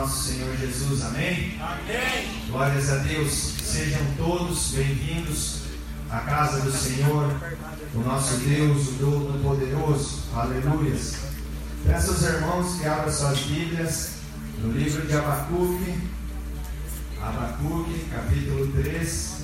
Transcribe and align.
nosso 0.00 0.30
Senhor 0.30 0.56
Jesus. 0.56 1.04
Amém? 1.04 1.60
Amém. 1.60 2.46
Glórias 2.48 2.90
a 2.90 2.96
Deus. 2.96 3.32
Sejam 3.62 4.00
todos 4.16 4.72
bem-vindos 4.72 5.64
à 6.10 6.20
casa 6.20 6.62
do 6.62 6.72
Senhor, 6.72 7.30
o 7.94 7.98
nosso 7.98 8.36
Deus, 8.38 8.88
o 8.88 8.92
Todo-Poderoso. 8.94 10.22
Aleluias. 10.34 11.16
Peço 11.84 12.12
aos 12.12 12.22
irmãos 12.22 12.80
que 12.80 12.86
abram 12.86 13.12
suas 13.12 13.40
Bíblias 13.40 14.12
no 14.62 14.72
livro 14.72 15.06
de 15.06 15.14
Abacuque, 15.14 16.00
Abacuque, 17.20 18.06
capítulo 18.10 18.72
3. 18.72 19.40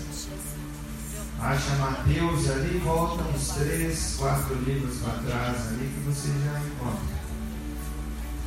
Acha 1.39 1.75
Mateus 1.75 2.51
ali, 2.51 2.79
volta 2.83 3.23
uns 3.25 3.49
três, 3.49 4.17
quatro 4.19 4.55
livros 4.63 4.97
para 5.01 5.19
trás 5.19 5.69
ali 5.69 5.93
que 5.95 6.01
você 6.09 6.29
já 6.29 6.59
encontra. 6.61 7.17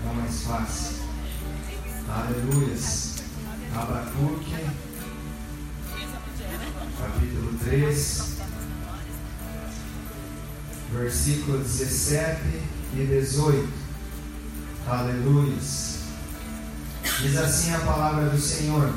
É 0.09 0.13
mais 0.15 0.41
fácil. 0.41 0.98
Aleluias. 2.11 3.17
Abacuque, 3.75 4.55
capítulo 6.97 7.53
3, 7.63 8.37
versículo 10.91 11.59
17 11.59 12.41
e 12.95 13.05
18. 13.05 13.69
Aleluias. 14.87 15.99
Diz 17.21 17.37
assim 17.37 17.75
a 17.75 17.79
palavra 17.79 18.29
do 18.29 18.39
Senhor. 18.39 18.91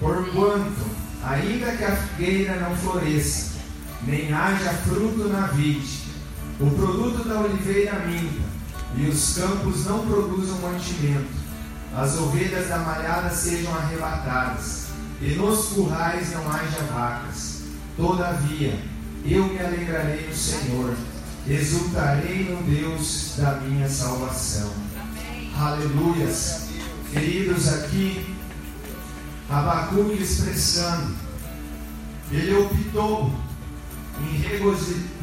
Porquanto, 0.00 0.90
ainda 1.22 1.76
que 1.76 1.84
a 1.84 1.96
figueira 1.96 2.56
não 2.56 2.76
floresça, 2.76 3.58
nem 4.02 4.32
haja 4.32 4.72
fruto 4.72 5.28
na 5.28 5.46
vide, 5.48 6.02
o 6.58 6.68
produto 6.70 7.28
da 7.28 7.40
oliveira 7.40 8.00
minta, 8.00 8.47
e 8.96 9.08
os 9.08 9.34
campos 9.34 9.86
não 9.86 10.06
produzam 10.06 10.58
mantimento, 10.58 11.28
as 11.94 12.16
ovelhas 12.18 12.68
da 12.68 12.78
malhada 12.78 13.30
sejam 13.30 13.74
arrebatadas, 13.76 14.86
e 15.20 15.34
nos 15.34 15.66
currais 15.66 16.32
não 16.32 16.50
haja 16.50 16.82
vacas. 16.92 17.62
Todavia, 17.96 18.80
eu 19.24 19.46
me 19.46 19.58
alegrarei 19.58 20.28
no 20.28 20.34
Senhor, 20.34 20.94
exultarei 21.46 22.44
no 22.44 22.62
Deus 22.62 23.34
da 23.36 23.56
minha 23.56 23.88
salvação. 23.88 24.72
Aleluias. 25.56 26.68
Queridos, 27.12 27.68
aqui, 27.68 28.36
Abacuque 29.50 30.22
expressando, 30.22 31.16
ele 32.30 32.54
optou 32.54 33.32
em 34.20 34.36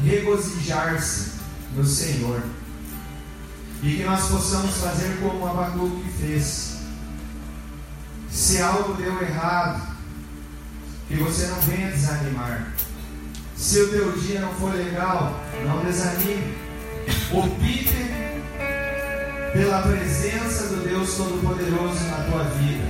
regozijar-se 0.04 1.32
no 1.74 1.84
Senhor. 1.84 2.42
E 3.86 3.98
que 3.98 4.02
nós 4.02 4.26
possamos 4.26 4.78
fazer 4.78 5.16
como 5.20 5.46
Abacuque 5.46 6.10
fez. 6.18 6.78
Se 8.28 8.60
algo 8.60 8.94
deu 8.94 9.22
errado, 9.22 9.80
que 11.06 11.14
você 11.14 11.46
não 11.46 11.60
venha 11.60 11.92
desanimar. 11.92 12.66
Se 13.56 13.80
o 13.80 13.88
teu 13.88 14.10
dia 14.18 14.40
não 14.40 14.52
for 14.54 14.74
legal, 14.74 15.40
não 15.64 15.84
desanime. 15.84 16.52
Opte 17.32 18.10
pela 19.52 19.82
presença 19.82 20.66
do 20.66 20.82
Deus 20.82 21.14
Todo-Poderoso 21.14 22.04
na 22.06 22.24
tua 22.24 22.42
vida. 22.42 22.86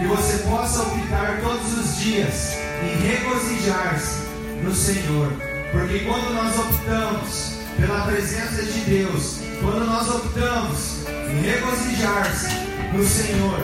Que 0.00 0.06
você 0.06 0.38
possa 0.38 0.84
optar 0.84 1.38
todos 1.42 1.78
os 1.80 1.98
dias 1.98 2.52
em 2.82 2.96
regozijar-se 3.06 4.22
no 4.62 4.74
Senhor. 4.74 5.34
Porque 5.70 5.98
quando 5.98 6.32
nós 6.32 6.58
optamos 6.58 7.57
pela 7.78 8.00
presença 8.06 8.62
de 8.62 8.80
Deus, 8.80 9.38
quando 9.60 9.86
nós 9.86 10.08
optamos 10.08 11.06
em 11.30 11.40
regozijar-se 11.42 12.48
no 12.92 13.04
Senhor, 13.04 13.60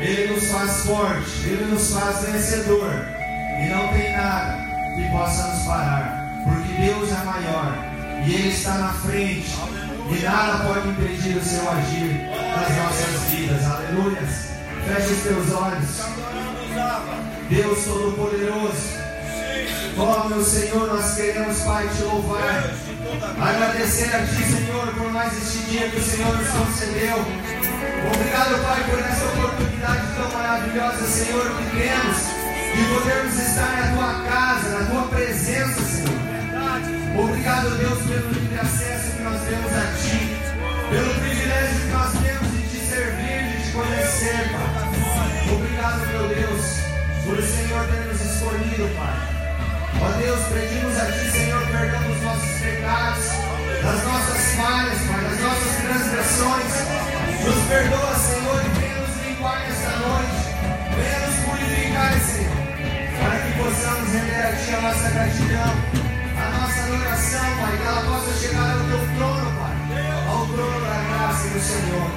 Ele 0.00 0.34
nos 0.34 0.44
faz 0.50 0.84
forte, 0.86 1.30
Ele 1.44 1.66
nos 1.66 1.92
faz 1.92 2.22
vencedor. 2.24 2.90
E 3.60 3.68
não 3.68 3.88
tem 3.88 4.16
nada 4.16 4.64
que 4.96 5.10
possa 5.10 5.46
nos 5.48 5.64
parar, 5.66 6.32
porque 6.44 6.72
Deus 6.80 7.10
é 7.10 7.24
maior 7.24 7.74
e 8.26 8.34
Ele 8.34 8.48
está 8.48 8.74
na 8.78 8.92
frente. 8.94 9.54
E 10.10 10.22
nada 10.22 10.64
pode 10.64 10.88
impedir 10.88 11.36
o 11.36 11.44
seu 11.44 11.70
agir 11.70 12.28
nas 12.30 12.76
nossas 12.76 13.30
vidas. 13.30 13.64
Aleluia. 13.64 14.22
Feche 14.86 15.12
os 15.12 15.22
teus 15.22 15.52
olhos. 15.52 16.00
Deus 17.48 17.84
Todo-Poderoso. 17.84 18.99
Ó 19.98 20.22
oh, 20.24 20.28
meu 20.28 20.44
Senhor, 20.44 20.86
nós 20.86 21.14
queremos, 21.14 21.58
Pai, 21.60 21.88
te 21.88 22.02
louvar. 22.02 22.74
Agradecer 23.40 24.14
a 24.14 24.20
Ti, 24.26 24.42
Senhor, 24.44 24.86
por 24.94 25.12
mais 25.12 25.32
este 25.36 25.58
dia 25.70 25.88
que 25.88 25.98
o 25.98 26.02
Senhor 26.02 26.36
nos 26.36 26.48
concedeu. 26.48 27.16
Obrigado, 28.14 28.62
Pai, 28.64 28.84
por 28.88 28.98
essa 28.98 29.24
oportunidade 29.26 30.06
tão 30.16 30.30
maravilhosa, 30.32 31.06
Senhor, 31.06 31.44
que 31.44 31.64
temos 31.76 32.40
de 32.76 32.94
podermos 32.94 33.34
estar 33.34 33.76
na 33.76 33.96
Tua 33.96 34.30
casa, 34.30 34.78
na 34.78 34.86
Tua 34.86 35.02
presença, 35.08 35.82
Senhor. 35.82 36.20
Obrigado, 37.18 37.76
Deus, 37.76 37.98
pelo 37.98 38.30
livre 38.30 38.60
acesso 38.60 39.16
que 39.16 39.22
nós 39.22 39.40
temos 39.42 39.72
a 39.72 39.86
Ti, 40.00 40.36
pelo 40.90 41.14
privilégio 41.20 41.80
que 41.80 41.92
nós 41.92 42.12
temos 42.12 42.52
de 42.52 42.62
Te 42.68 42.86
servir, 42.86 43.56
de 43.56 43.64
Te 43.64 43.72
conhecer, 43.72 44.50
Pai. 44.52 45.54
Obrigado, 45.54 46.06
meu 46.06 46.28
Deus, 46.28 46.64
por 47.24 47.38
o 47.38 47.42
Senhor 47.42 47.86
ter 47.86 48.04
nos 48.06 48.20
escolhido, 48.20 48.88
Pai. 48.96 49.29
Ó 50.02 50.08
Deus, 50.16 50.40
pedimos 50.48 50.96
a 50.96 51.12
Ti, 51.12 51.30
Senhor, 51.30 51.60
perdão 51.66 52.02
dos 52.04 52.22
nossos 52.22 52.58
pecados, 52.58 53.26
das 53.82 54.04
nossas 54.04 54.54
falhas, 54.56 54.98
Pai, 55.04 55.24
das 55.28 55.40
nossas 55.40 55.76
transgressões. 55.84 56.72
Nos 57.44 57.64
perdoa, 57.68 58.14
Senhor, 58.16 58.64
e 58.64 58.68
venha 58.80 58.96
nos 58.96 59.26
limpar 59.26 59.60
nesta 59.60 59.90
noite. 60.00 60.40
Venha 60.96 61.18
nos 61.20 61.36
purificar, 61.44 62.12
Senhor, 62.16 62.56
para 63.20 63.40
que 63.40 63.52
possamos 63.60 64.08
render 64.10 64.40
a 64.40 64.52
Ti 64.56 64.74
a 64.74 64.80
nossa 64.80 65.10
gratidão, 65.10 65.72
a 66.32 66.48
nossa 66.48 66.80
adoração, 66.80 67.46
Pai, 67.60 67.76
que 67.76 67.86
ela 67.86 68.02
possa 68.02 68.32
chegar 68.40 68.70
ao 68.72 68.78
Teu 68.80 69.04
trono, 69.16 69.52
Pai, 69.60 69.76
ao 70.32 70.46
trono 70.46 70.80
da 70.80 70.96
graça 70.96 71.48
do 71.48 71.60
Senhor. 71.60 72.08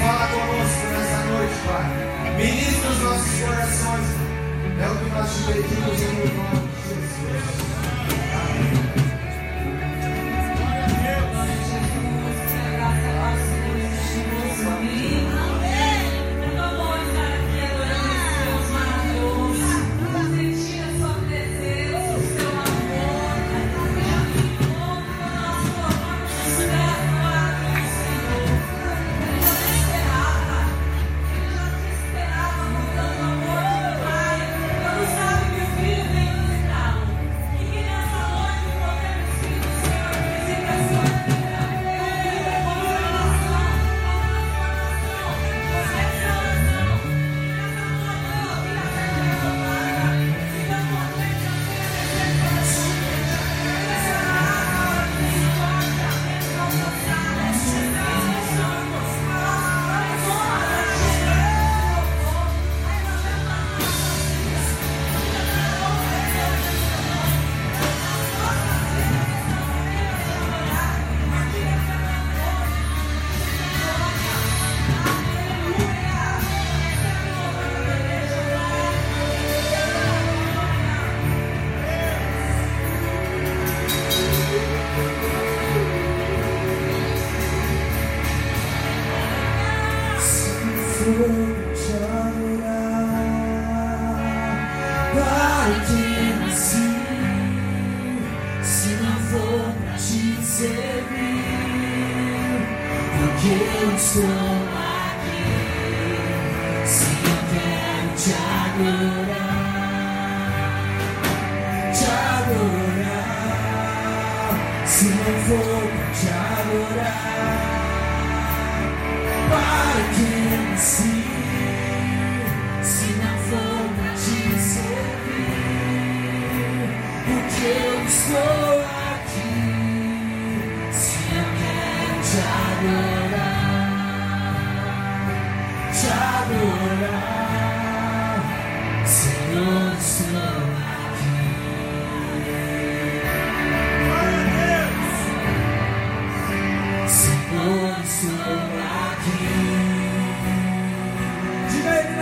Fala 0.00 0.26
conosco 0.28 0.86
nessa 0.88 1.20
noite, 1.28 1.54
Pai. 1.68 1.84
Ministra 2.38 2.88
os 2.88 2.98
nossos 3.02 3.40
corações, 3.40 4.08
É 4.80 4.88
o 4.88 4.96
que 4.96 5.10
nós 5.10 5.30
te 5.30 5.52
pedimos 5.52 6.00
em 6.00 6.36
nome 6.36 6.73
eu 7.26 8.93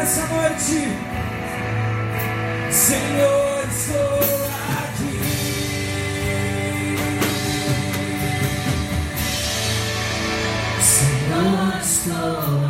nessa 0.03 0.27
noite. 0.27 0.89
Senhor, 2.73 3.65
estou 3.71 4.19
aqui. 4.83 5.15
Senhor, 10.83 11.81
estou 11.81 12.57
aqui. 12.57 12.62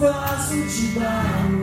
vaso 0.00 0.54
de 0.54 0.98
barro. 0.98 1.59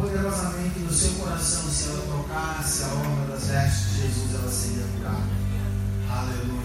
poderosamente 0.00 0.78
no 0.80 0.92
seu 0.92 1.12
coração 1.12 1.68
se 1.70 1.88
ela 1.88 2.02
tocasse 2.02 2.84
a 2.84 2.88
obra 2.88 3.26
das 3.32 3.46
vestes 3.46 3.90
de 3.90 4.02
Jesus, 4.02 4.34
ela 4.34 4.50
seria 4.50 4.84
curada. 4.96 5.22
Aleluia. 6.10 6.58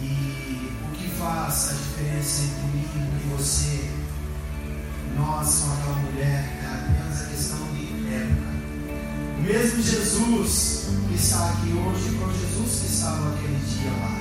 E 0.00 0.76
o 0.84 0.96
que 0.96 1.08
faz 1.10 1.70
a 1.70 1.72
diferença 1.72 2.42
entre 2.42 2.76
mim 2.76 2.88
e 2.94 3.36
você, 3.36 3.90
nós 5.16 5.60
com 5.60 5.72
aquela 5.72 5.96
mulher, 5.96 6.60
é 6.62 6.66
apenas 6.66 7.22
a 7.22 7.26
questão 7.26 7.58
de 7.72 8.14
época. 8.14 8.54
O 9.38 9.42
mesmo 9.42 9.82
Jesus 9.82 10.86
que 11.08 11.14
está 11.14 11.50
aqui 11.50 11.72
hoje, 11.72 12.16
com 12.18 12.32
Jesus 12.32 12.80
que 12.80 12.86
estava 12.86 13.34
aquele 13.34 13.58
dia 13.66 13.90
lá, 13.90 14.18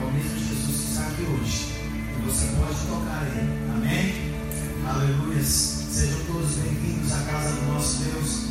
é 0.00 0.04
o 0.04 0.12
mesmo 0.12 0.38
Jesus 0.38 0.76
que 0.76 0.90
está 0.90 1.02
aqui 1.02 1.22
hoje. 1.22 1.74
E 2.16 2.22
você 2.24 2.46
pode 2.56 2.80
tocar 2.86 3.26
ele. 3.26 3.48
Amém? 3.74 4.34
Aleluia. 4.88 5.79
Sejam 5.90 6.20
todos 6.24 6.50
bem-vindos 6.54 7.12
à 7.12 7.18
casa 7.22 7.50
do 7.50 7.66
nosso 7.72 8.04
Deus. 8.04 8.44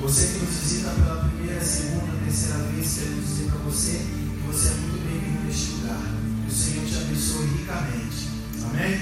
Você 0.00 0.26
que 0.26 0.44
nos 0.44 0.54
visita 0.56 0.90
pela 0.90 1.28
primeira, 1.28 1.64
segunda, 1.64 2.12
terceira 2.24 2.58
vez, 2.58 2.94
quero 2.98 3.20
dizer 3.20 3.50
para 3.50 3.58
você 3.58 3.98
que 3.98 4.46
você 4.48 4.68
é 4.68 4.74
muito 4.74 5.08
bem-vindo 5.08 5.46
neste 5.46 5.70
lugar. 5.74 6.00
Que 6.44 6.52
o 6.52 6.54
Senhor 6.54 6.84
te 6.84 6.96
abençoe 6.96 7.46
ricamente. 7.56 8.28
Amém? 8.64 8.98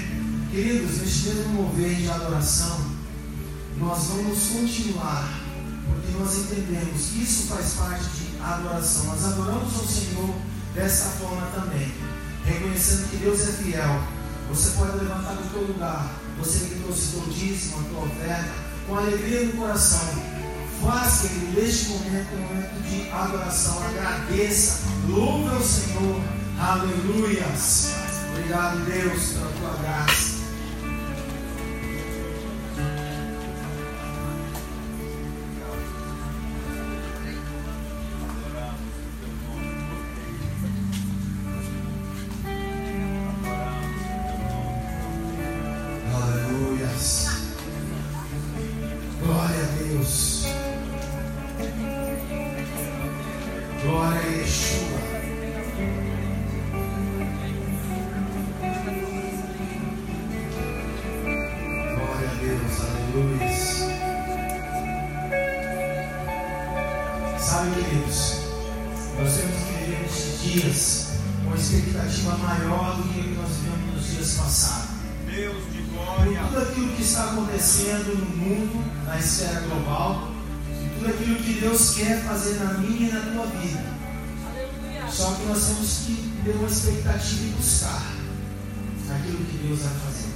Queridos, 0.51 1.01
neste 1.01 1.29
mesmo 1.29 1.53
mover 1.53 1.95
de 1.95 2.07
adoração, 2.07 2.85
nós 3.77 4.03
vamos 4.09 4.39
continuar, 4.49 5.41
porque 5.87 6.19
nós 6.19 6.37
entendemos 6.37 7.01
que 7.07 7.23
isso 7.23 7.47
faz 7.47 7.73
parte 7.73 8.03
de 8.03 8.39
adoração. 8.43 9.05
Nós 9.05 9.25
adoramos 9.25 9.73
ao 9.73 9.87
Senhor 9.87 10.35
dessa 10.75 11.05
forma 11.17 11.47
também, 11.55 11.91
reconhecendo 12.45 13.09
que 13.09 13.17
Deus 13.17 13.41
é 13.41 13.51
fiel 13.53 14.20
você 14.51 14.71
pode 14.71 14.97
levantar 14.97 15.33
do 15.35 15.49
teu 15.49 15.61
lugar. 15.61 16.11
Você 16.37 16.65
que 16.65 16.75
trouxe 16.81 17.11
teu 17.11 17.21
dízimo, 17.33 17.79
a 17.79 17.83
tua 17.83 18.03
oferta, 18.03 18.51
com 18.85 18.97
alegria 18.97 19.45
no 19.45 19.53
coração. 19.53 20.09
Faça 20.81 21.29
que 21.29 21.39
neste 21.55 21.89
momento, 21.89 22.35
um 22.35 22.41
momento 22.41 22.81
de 22.83 23.09
adoração, 23.11 23.81
agradeça, 23.81 24.79
louve 25.07 25.55
ao 25.55 25.61
Senhor. 25.61 26.21
Aleluias. 26.59 27.93
Obrigado, 28.31 28.83
Deus, 28.85 29.23
pela 29.29 29.51
tua 29.53 29.83
graça. 29.83 30.20
Expectativa 87.01 87.43
e 87.43 87.49
buscar 87.57 88.03
aquilo 89.09 89.45
que 89.45 89.57
Deus 89.67 89.79
vai 89.79 89.93
fazer. 89.93 90.29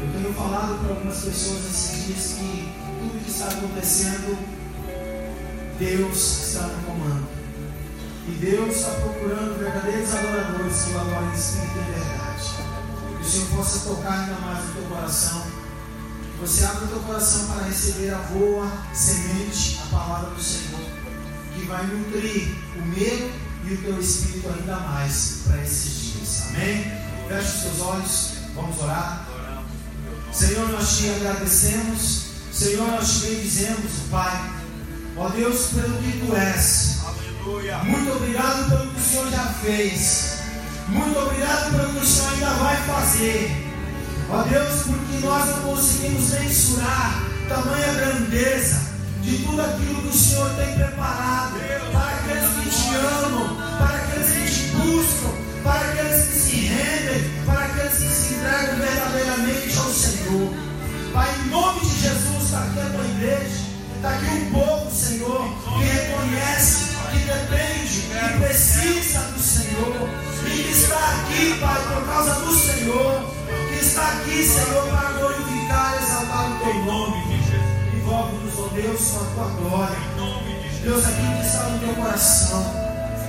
Eu 0.00 0.12
tenho 0.12 0.34
falado 0.34 0.80
para 0.80 0.94
algumas 0.94 1.18
pessoas 1.18 1.64
esses 1.66 2.06
dias 2.06 2.32
que 2.38 2.72
tudo 2.98 3.24
que 3.24 3.30
está 3.30 3.48
acontecendo, 3.48 4.38
Deus 5.78 6.48
está 6.48 6.66
no 6.66 6.82
comando. 6.84 7.28
E 8.28 8.30
Deus 8.32 8.76
está 8.76 8.90
procurando 8.90 9.58
verdadeiros 9.58 10.14
adoradores 10.14 10.82
que 10.82 10.92
o 10.92 11.00
adorem 11.00 11.28
em 11.28 11.34
espírito 11.34 11.78
e 11.78 11.92
verdade. 11.92 12.54
Que 13.16 13.22
o 13.22 13.30
Senhor 13.30 13.48
possa 13.56 13.88
tocar 13.88 14.20
ainda 14.20 14.34
mais 14.40 14.64
no 14.64 14.74
teu 14.74 14.82
coração. 14.84 15.42
Que 15.42 16.40
você 16.40 16.64
abra 16.64 16.84
o 16.84 16.88
teu 16.88 17.00
coração 17.00 17.46
para 17.46 17.64
receber 17.64 18.10
a 18.10 18.18
boa 18.18 18.70
semente, 18.92 19.80
a 19.84 19.96
palavra 19.96 20.30
do 20.30 20.42
Senhor, 20.42 20.80
que 21.54 21.66
vai 21.66 21.86
nutrir 21.86 22.48
o 22.76 22.82
meu 22.82 23.45
e 23.66 23.74
o 23.74 23.78
teu 23.78 24.00
espírito 24.00 24.48
ainda 24.48 24.76
mais 24.76 25.38
para 25.44 25.62
esses 25.62 26.12
dias. 26.12 26.42
Amém? 26.48 26.92
Feche 27.28 27.48
os 27.48 27.62
seus 27.62 27.80
olhos, 27.80 28.30
vamos 28.54 28.80
orar. 28.80 29.26
Senhor, 30.32 30.68
nós 30.70 30.98
te 30.98 31.10
agradecemos. 31.10 32.26
Senhor, 32.52 32.88
nós 32.88 33.10
te 33.10 33.26
bendizemos, 33.26 33.92
Pai. 34.10 34.50
Ó 35.16 35.28
Deus, 35.30 35.68
pelo 35.74 35.98
que 35.98 36.18
tu 36.18 36.36
és. 36.36 36.98
Aleluia. 37.04 37.78
Muito 37.78 38.12
obrigado 38.12 38.70
pelo 38.70 38.90
que 38.92 39.00
o 39.00 39.02
Senhor 39.02 39.30
já 39.30 39.46
fez. 39.46 40.38
Muito 40.88 41.18
obrigado 41.18 41.76
pelo 41.76 41.92
que 41.92 41.98
o 41.98 42.06
Senhor 42.06 42.32
ainda 42.34 42.50
vai 42.50 42.76
fazer. 42.86 43.66
Ó 44.30 44.42
Deus, 44.42 44.82
porque 44.84 45.26
nós 45.26 45.46
não 45.46 45.62
conseguimos 45.62 46.30
mensurar 46.30 47.22
tamanha 47.48 47.94
grandeza 47.94 48.85
de 49.26 49.38
tudo 49.38 49.60
aquilo 49.60 50.02
que 50.02 50.08
o 50.08 50.12
Senhor 50.12 50.48
tem 50.50 50.72
preparado 50.76 51.58
para 51.90 52.10
aqueles 52.10 52.48
que 52.48 52.70
te 52.70 52.94
amam, 52.94 53.56
para 53.76 53.96
aqueles 53.96 54.30
que 54.30 54.54
te 54.54 54.76
buscam, 54.76 55.30
para 55.64 55.80
aqueles 55.80 56.26
que 56.26 56.38
se 56.38 56.56
rendem, 56.66 57.44
para 57.44 57.64
aqueles 57.64 57.92
que 57.94 58.08
se 58.08 58.34
entregam 58.34 58.76
verdadeiramente 58.76 59.78
ao 59.78 59.90
Senhor. 59.90 60.54
Pai, 61.12 61.34
em 61.40 61.50
nome 61.50 61.80
de 61.80 62.00
Jesus, 62.02 62.44
está 62.44 62.58
aqui 62.58 62.78
a 62.78 62.84
tua 62.84 63.04
igreja, 63.04 63.64
está 63.96 64.10
aqui 64.10 64.26
um 64.26 64.52
povo, 64.52 64.94
Senhor, 64.94 65.48
que 65.76 65.84
reconhece, 65.84 66.84
que 67.10 67.18
depende, 67.18 68.00
que 68.02 68.38
precisa 68.38 69.20
do 69.22 69.42
Senhor, 69.42 70.08
e 70.46 70.62
que 70.62 70.70
está 70.70 70.98
aqui, 70.98 71.58
Pai, 71.58 71.82
por 71.82 72.06
causa 72.06 72.34
do 72.34 72.54
Senhor, 72.54 73.34
que 73.72 73.84
está 73.84 74.06
aqui, 74.06 74.44
Senhor, 74.44 74.86
para 74.86 75.18
glorificar 75.18 75.96
e 75.98 76.04
exaltar 76.04 76.52
o 76.52 76.64
teu 76.64 76.84
nome. 76.84 77.35
Envolve-nos, 78.06 78.58
ó 78.60 78.68
Deus, 78.68 79.00
com 79.10 79.20
a 79.20 79.34
tua 79.34 79.68
glória. 79.68 79.96
Deus, 80.80 81.04
aquilo 81.04 81.40
que 81.40 81.44
está 81.44 81.64
no 81.64 81.78
teu 81.80 81.94
coração, 81.96 82.62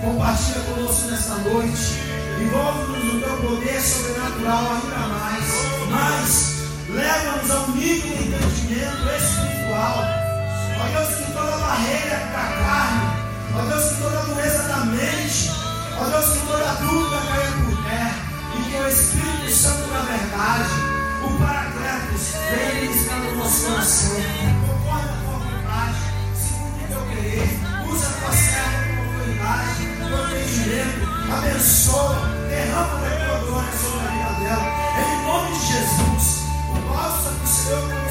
compartilha 0.02 0.62
conosco 0.66 1.10
nesta 1.10 1.34
noite. 1.34 1.98
Envolve-nos 2.40 3.04
no 3.04 3.20
teu 3.20 3.38
poder 3.38 3.82
sobrenatural 3.82 4.66
ainda 4.74 5.08
mais. 5.08 5.46
Mas 5.90 6.54
leva-nos 6.90 7.50
a 7.50 7.60
um 7.62 7.72
nível 7.72 8.18
de 8.18 8.24
entendimento 8.24 9.10
espiritual. 9.18 9.98
Ó 10.80 10.88
Deus, 10.94 11.16
que 11.16 11.32
toda 11.32 11.58
barreira 11.58 12.18
da 12.18 12.46
carne, 12.62 13.06
ó 13.56 13.62
Deus, 13.62 13.84
que 13.84 14.02
toda 14.04 14.20
dureza 14.26 14.64
da 14.68 14.86
mente, 14.86 15.52
ó 16.00 16.06
Deus, 16.06 16.26
que 16.34 16.46
toda 16.46 16.74
dúvida 16.74 17.18
caia 17.28 17.52
por 17.66 17.84
terra. 17.84 18.16
E 18.56 18.70
que 18.70 18.78
o 18.78 18.88
Espírito 18.88 19.52
Santo 19.52 19.90
da 19.90 20.02
verdade, 20.02 20.70
o 21.26 21.40
Paracletos, 21.40 22.34
venha 22.52 22.74
ministrar 22.76 23.20
no 23.22 23.36
nosso 23.38 23.66
coração. 23.66 24.67
O 27.18 27.24
teu 27.24 27.92
usa 27.92 28.08
a 28.08 28.12
tua 28.12 28.32
serva 28.32 28.78
com 28.96 29.02
autoridade, 29.10 29.82
com 29.98 30.08
entendimento, 30.36 31.04
abençoa, 31.34 32.20
derrama 32.48 33.00
da 33.00 33.10
tua 33.26 33.40
glória 33.40 33.74
sobre 33.74 34.00
a 34.00 34.12
vida 34.12 34.32
dela. 34.40 34.68
Em 35.00 35.26
nome 35.26 35.50
de 35.52 35.66
Jesus, 35.66 36.26
o 36.70 36.78
nosso 36.94 37.30
que 37.30 37.44
o 37.44 37.48
Senhor, 37.48 38.07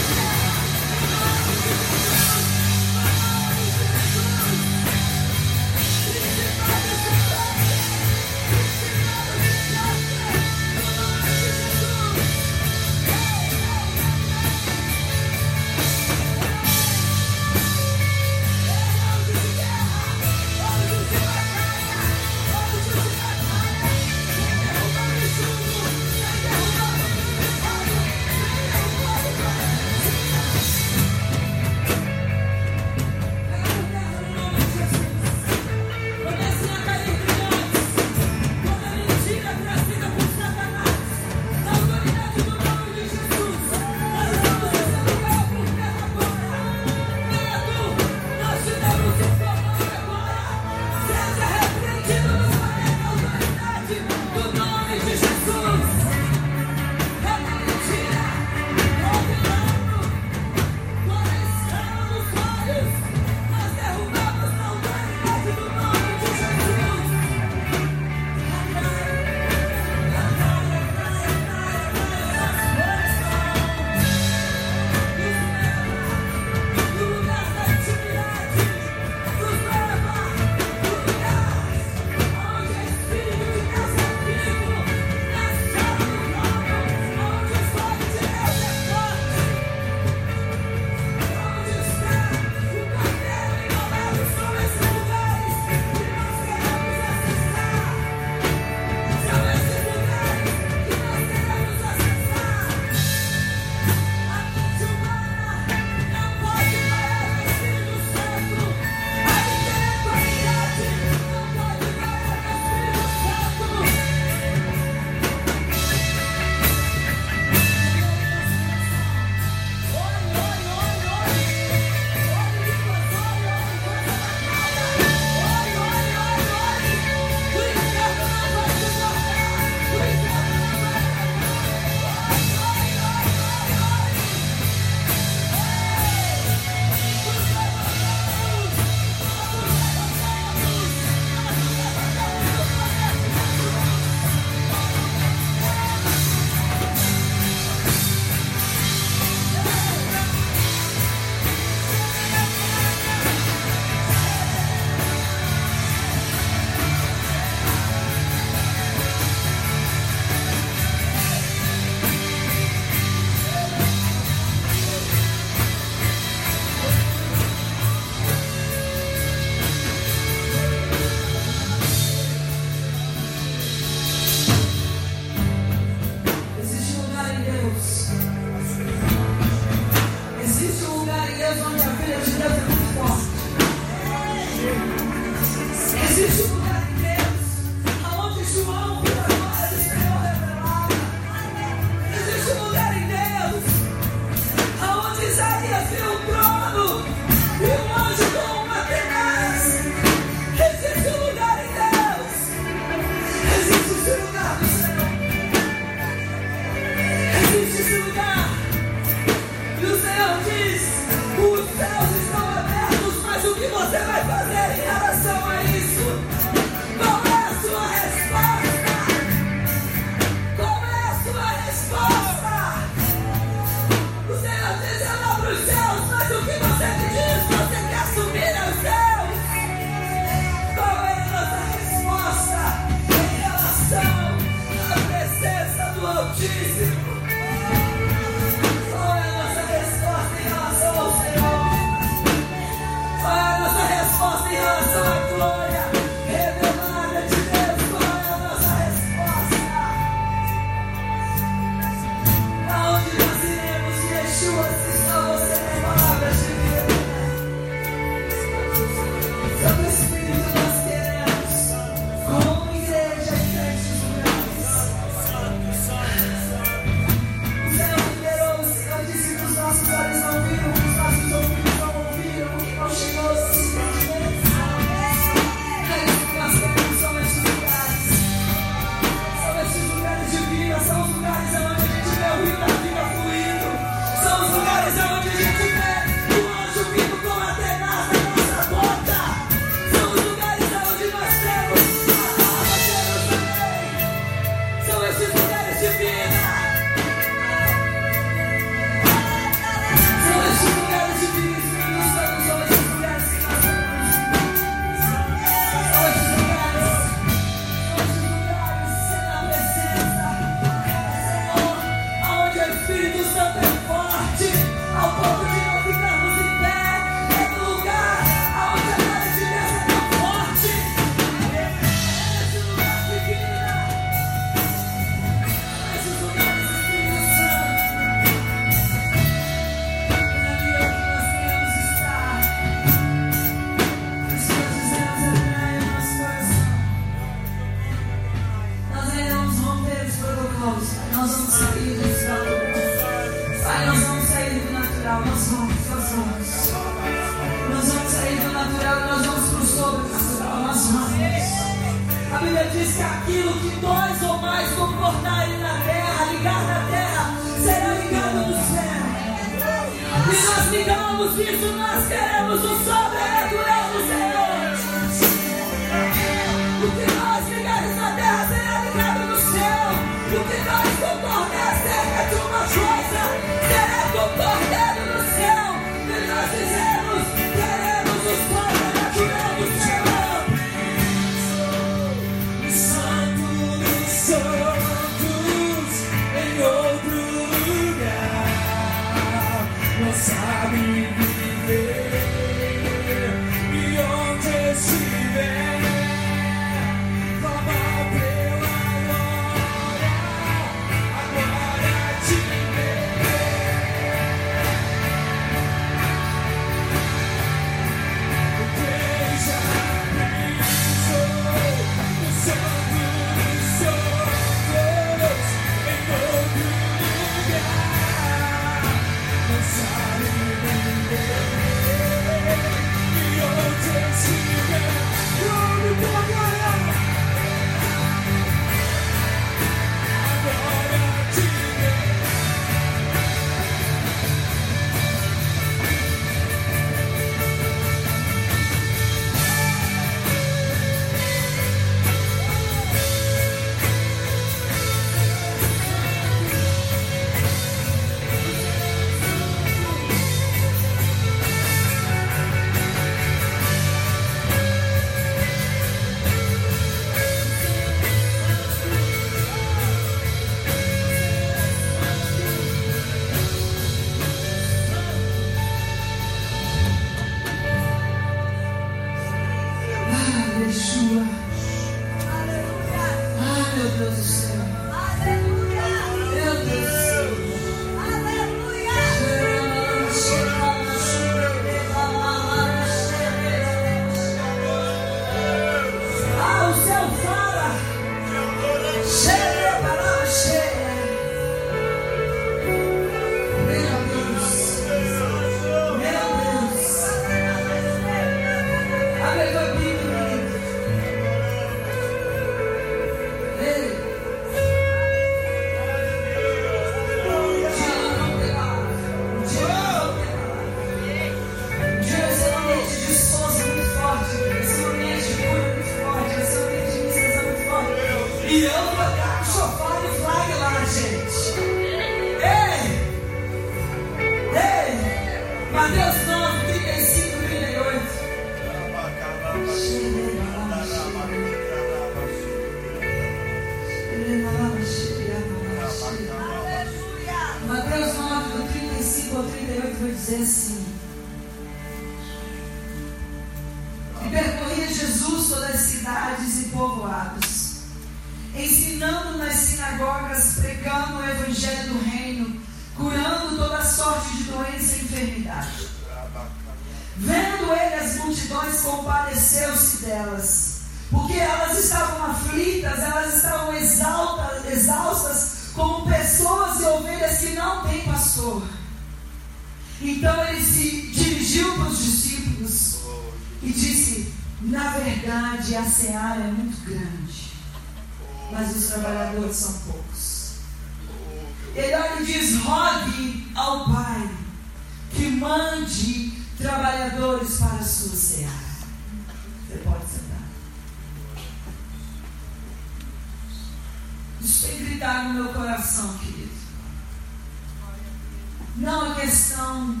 Não 598.76 599.12
é 599.12 599.20
questão 599.20 600.00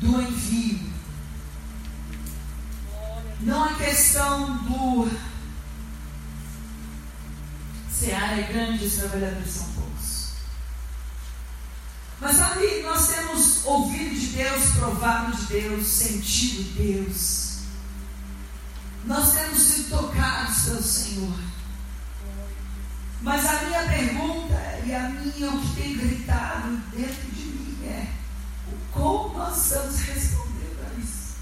do 0.00 0.22
envio. 0.22 0.88
Não 3.40 3.66
é 3.66 3.74
questão 3.74 4.56
do 4.64 5.08
Seara 7.98 8.40
é 8.40 8.42
grande, 8.42 8.84
os 8.84 8.94
trabalhadores 8.94 9.50
são 9.50 9.66
poucos. 9.72 10.28
Mas 12.20 12.36
sabe, 12.36 12.82
nós 12.82 13.08
temos 13.08 13.64
ouvido 13.64 14.14
de 14.14 14.26
Deus, 14.28 14.70
provado 14.76 15.36
de 15.36 15.46
Deus, 15.46 15.84
sentido 15.84 16.62
de 16.62 16.92
Deus. 16.92 17.58
Nós 19.04 19.32
temos 19.32 19.58
sido 19.58 19.90
tocados 19.90 20.62
pelo 20.62 20.82
Senhor. 20.82 21.38
Mas 23.20 23.44
a 23.46 23.62
minha 23.64 23.82
pergunta 23.82 24.80
e 24.86 24.94
a 24.94 25.08
minha, 25.08 25.50
o 25.50 25.60
que 25.60 25.82
tem 25.82 25.96
gritado 25.96 26.76
dentro 26.94 27.30
de 27.32 27.42
mim, 27.46 27.57
como 28.92 29.36
nós 29.36 29.56
estamos 29.56 30.00
respondendo 30.00 30.86
a 30.86 31.00
isso. 31.00 31.36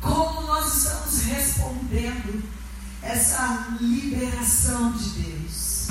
Como 0.00 0.42
nós 0.42 0.74
estamos 0.74 1.22
respondendo 1.22 2.48
essa 3.02 3.76
liberação 3.80 4.92
de 4.92 5.10
Deus. 5.10 5.88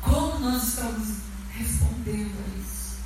Como 0.00 0.38
nós 0.38 0.68
estamos 0.68 1.08
respondendo 1.52 2.36
a 2.38 2.58
isso? 2.58 2.98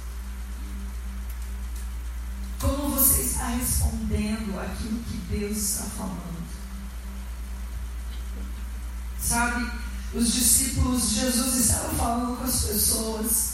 Como 2.60 2.90
você 2.90 3.22
está 3.22 3.48
respondendo 3.48 4.60
aquilo 4.60 5.02
que 5.02 5.16
Deus 5.28 5.56
está 5.56 5.84
falando? 5.84 6.41
Sabe, 9.22 9.70
os 10.12 10.32
discípulos, 10.32 11.10
Jesus 11.10 11.54
estava 11.54 11.94
falando 11.94 12.36
com 12.36 12.44
as 12.44 12.64
pessoas. 12.64 13.52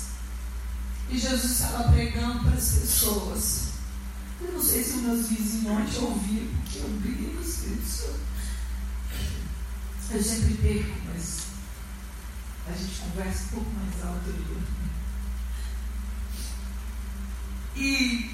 E 1.10 1.18
Jesus 1.18 1.52
estava 1.52 1.92
pregando 1.92 2.44
para 2.44 2.56
as 2.56 2.72
pessoas. 2.72 3.68
Eu 4.40 4.52
não 4.52 4.62
sei 4.62 4.82
se 4.82 4.96
os 4.96 5.02
meus 5.02 5.28
vizinhos 5.28 5.66
ontem 5.66 5.98
ouviram, 5.98 6.48
porque 6.62 6.78
eu 6.78 6.88
briguei 7.00 7.34
com 7.34 7.40
o 7.40 7.44
Espírito 7.44 7.86
Santo. 7.86 8.20
Eu 10.10 10.22
sempre 10.22 10.54
perco, 10.54 11.00
mas 11.06 11.38
a 12.66 12.72
gente 12.72 13.00
conversa 13.00 13.44
um 13.44 13.48
pouco 13.48 13.70
mais 13.72 14.04
alto. 14.06 14.30
E 17.76 18.30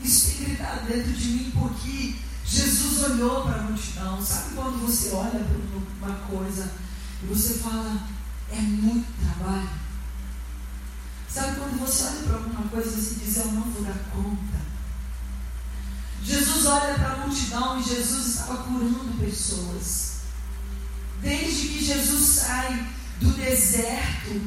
isso 0.00 0.30
tem 0.30 0.46
gritado 0.46 0.86
dentro 0.86 1.12
de 1.12 1.28
mim 1.28 1.52
porque 1.52 2.16
Jesus 2.44 3.02
olhou 3.04 3.42
para 3.42 3.60
a 3.60 3.62
multidão. 3.62 4.24
Sabe 4.24 4.54
quando 4.54 4.86
você 4.86 5.10
olha 5.10 5.44
para 5.44 6.08
uma 6.08 6.16
coisa 6.26 6.72
e 7.22 7.26
você 7.26 7.54
fala, 7.54 8.00
é 8.50 8.60
muito 8.60 9.06
trabalho? 9.22 9.70
Sabe 11.28 11.58
quando 11.58 11.78
você 11.78 12.04
olha 12.04 12.22
para 12.24 12.34
alguma 12.36 12.68
coisa 12.68 12.88
e 12.88 13.00
você 13.00 13.14
diz, 13.24 13.36
eu 13.36 13.52
não 13.52 13.62
vou 13.62 13.82
dar 13.82 13.98
conta? 14.12 14.60
Jesus 16.22 16.66
olha 16.66 16.94
para 16.94 17.12
a 17.12 17.26
multidão 17.26 17.80
e 17.80 17.84
Jesus 17.84 18.26
estava 18.26 18.58
curando 18.64 19.18
pessoas. 19.18 20.10
Desde 21.22 21.68
que 21.68 21.84
Jesus 21.84 22.24
sai 22.24 22.88
do 23.20 23.30
deserto, 23.32 24.40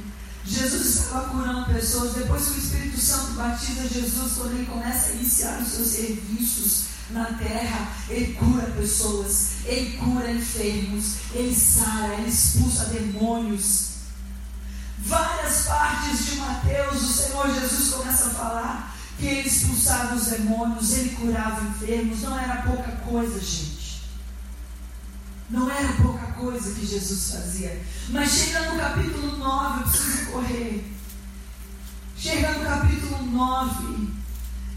Jesus 0.46 0.86
estava 0.86 1.30
curando 1.30 1.74
pessoas. 1.74 2.14
Depois 2.14 2.46
que 2.46 2.60
o 2.60 2.64
Espírito 2.64 3.00
Santo 3.00 3.34
batiza 3.34 3.88
Jesus, 3.88 4.34
quando 4.34 4.54
ele 4.54 4.66
começa 4.66 5.10
a 5.10 5.14
iniciar 5.14 5.62
os 5.62 5.70
seus 5.70 5.88
serviços 5.88 6.93
na 7.10 7.26
terra, 7.26 7.92
ele 8.10 8.34
cura 8.34 8.72
pessoas, 8.72 9.66
ele 9.66 9.98
cura 9.98 10.32
enfermos, 10.32 11.16
ele 11.34 11.56
sara, 11.56 12.16
ele 12.16 12.30
expulsa 12.30 12.86
demônios. 12.86 13.94
Várias 15.00 15.66
partes 15.66 16.26
de 16.26 16.38
Mateus, 16.38 17.02
o 17.02 17.14
Senhor 17.14 17.54
Jesus 17.54 17.94
começa 17.94 18.28
a 18.28 18.30
falar 18.30 18.96
que 19.20 19.26
ele 19.26 19.48
expulsava 19.48 20.16
os 20.16 20.28
demônios, 20.28 20.94
ele 20.94 21.10
curava 21.10 21.64
enfermos, 21.66 22.22
não 22.22 22.40
era 22.40 22.62
pouca 22.62 22.92
coisa, 23.08 23.40
gente. 23.40 24.04
Não 25.50 25.70
era 25.70 25.94
pouca 25.94 26.26
coisa 26.28 26.74
que 26.74 26.86
Jesus 26.86 27.32
fazia. 27.32 27.82
Mas 28.10 28.32
chega 28.32 28.72
no 28.72 28.80
capítulo 28.80 29.38
9, 29.38 29.82
eu 29.82 29.90
preciso 29.90 30.32
correr. 30.32 30.94
Chega 32.18 32.54
no 32.54 32.64
capítulo 32.64 33.26
9, 33.26 34.23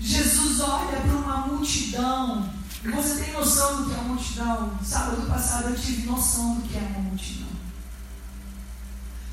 Jesus 0.00 0.60
olha 0.60 1.00
para 1.00 1.16
uma 1.16 1.46
multidão. 1.46 2.52
E 2.84 2.88
você 2.88 3.24
tem 3.24 3.32
noção 3.32 3.82
do 3.82 3.88
que 3.88 3.94
é 3.94 3.98
uma 3.98 4.14
multidão? 4.14 4.78
Sábado 4.82 5.26
passado 5.26 5.70
eu 5.70 5.76
tive 5.76 6.06
noção 6.06 6.56
do 6.56 6.68
que 6.68 6.76
é 6.76 6.80
uma 6.80 7.00
multidão. 7.00 7.48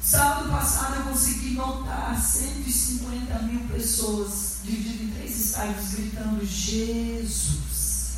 Sábado 0.01 0.49
passado 0.49 0.95
eu 0.95 1.03
consegui 1.03 1.51
notar 1.51 2.19
150 2.19 3.39
mil 3.43 3.61
pessoas 3.67 4.59
divididas 4.63 5.01
em 5.01 5.11
três 5.11 5.45
estádios 5.45 5.91
gritando 5.91 6.45
Jesus. 6.45 8.17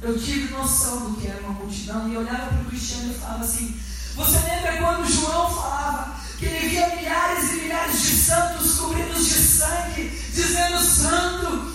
Eu 0.00 0.18
tive 0.18 0.52
noção 0.54 1.10
do 1.10 1.20
que 1.20 1.26
era 1.26 1.40
uma 1.42 1.52
multidão 1.52 2.08
e 2.08 2.16
olhava 2.16 2.46
para 2.46 2.62
o 2.62 2.64
Cristiano 2.66 3.10
e 3.10 3.14
falava 3.14 3.44
assim: 3.44 3.78
Você 4.18 4.36
lembra 4.40 4.76
quando 4.78 5.06
João 5.06 5.48
falava 5.48 6.16
que 6.36 6.44
ele 6.44 6.70
via 6.70 6.88
milhares 6.96 7.52
e 7.52 7.56
milhares 7.62 8.02
de 8.02 8.16
santos 8.16 8.74
cobridos 8.74 9.24
de 9.24 9.34
sangue, 9.34 10.08
dizendo: 10.34 10.80
Santo, 10.80 11.72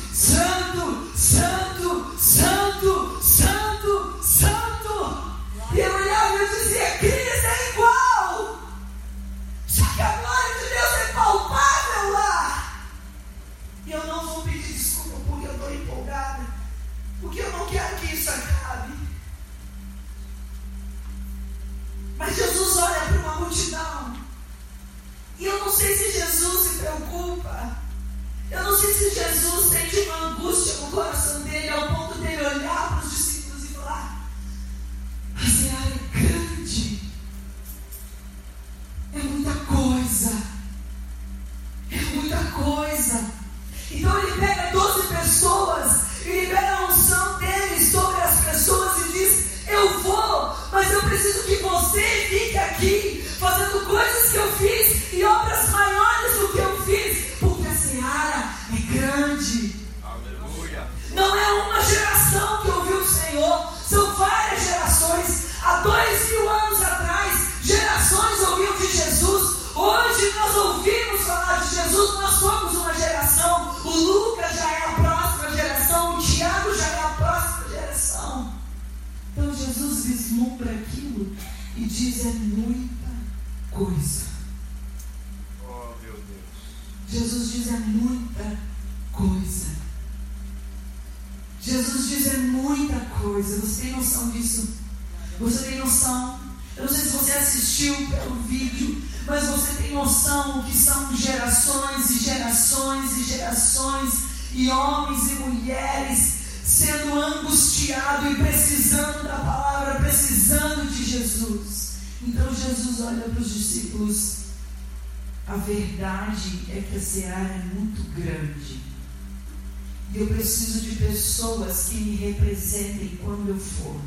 pessoas 121.74 121.89
que 121.89 121.95
me 121.95 122.15
representem 122.15 123.19
quando 123.24 123.49
eu 123.49 123.59
for. 123.59 123.99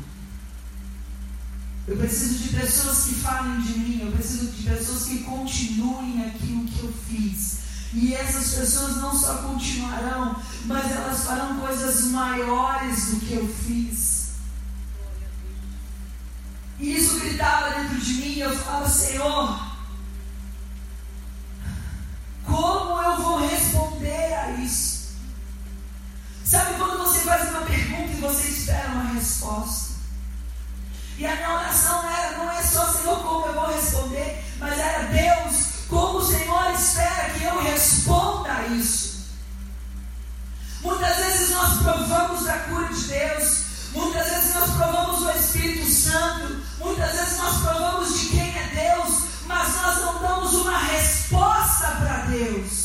Eu 1.85 1.97
preciso 1.97 2.43
de 2.43 2.49
pessoas 2.49 3.05
que 3.05 3.15
falem 3.15 3.61
de 3.61 3.79
mim, 3.79 4.01
eu 4.05 4.11
preciso 4.11 4.47
de 4.47 4.63
pessoas 4.63 5.03
que 5.03 5.19
continuem 5.19 6.25
aquilo 6.25 6.65
que 6.65 6.83
eu 6.83 6.93
fiz. 7.07 7.57
E 7.93 8.13
essas 8.13 8.53
pessoas 8.53 8.97
não 8.97 9.17
só 9.17 9.35
continuarão, 9.35 10.35
mas 10.65 10.91
elas 10.91 11.23
farão 11.23 11.59
coisas 11.59 12.05
maiores 12.05 13.11
do 13.11 13.19
que 13.19 13.33
eu 13.33 13.47
fiz. 13.47 13.76
Deus. 52.37 52.76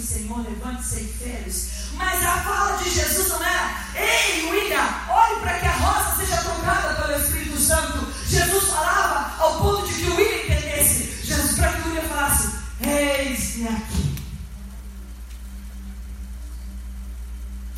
Senhor, 0.00 0.38
levante-se 0.42 1.00
e 1.00 1.08
férias. 1.08 1.68
Mas 1.94 2.24
a 2.24 2.42
fala 2.42 2.76
de 2.78 2.90
Jesus 2.90 3.28
não 3.28 3.42
era, 3.42 3.84
ei, 3.94 4.50
William, 4.50 4.88
olhe 5.08 5.40
para 5.40 5.58
que 5.58 5.66
a 5.66 5.76
roça 5.76 6.16
seja 6.16 6.42
tocada 6.42 6.94
pelo 6.94 7.20
Espírito 7.20 7.58
Santo. 7.58 8.12
Jesus 8.26 8.64
falava 8.64 9.42
ao 9.42 9.58
ponto 9.58 9.86
de 9.86 9.94
que 9.94 10.10
o 10.10 10.16
William 10.16 10.44
entendesse. 10.44 11.24
Jesus, 11.24 11.56
para 11.56 11.72
que 11.72 11.80
o 11.82 11.84
William 11.88 12.08
falasse, 12.08 12.50
eis-me 12.80 13.68
aqui. 13.68 14.12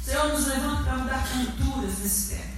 Senhor, 0.04 0.28
nos 0.28 0.46
levanta 0.46 0.82
para 0.82 0.96
mudar 0.96 1.28
culturas 1.28 1.98
nesse 1.98 2.34
tempo. 2.34 2.53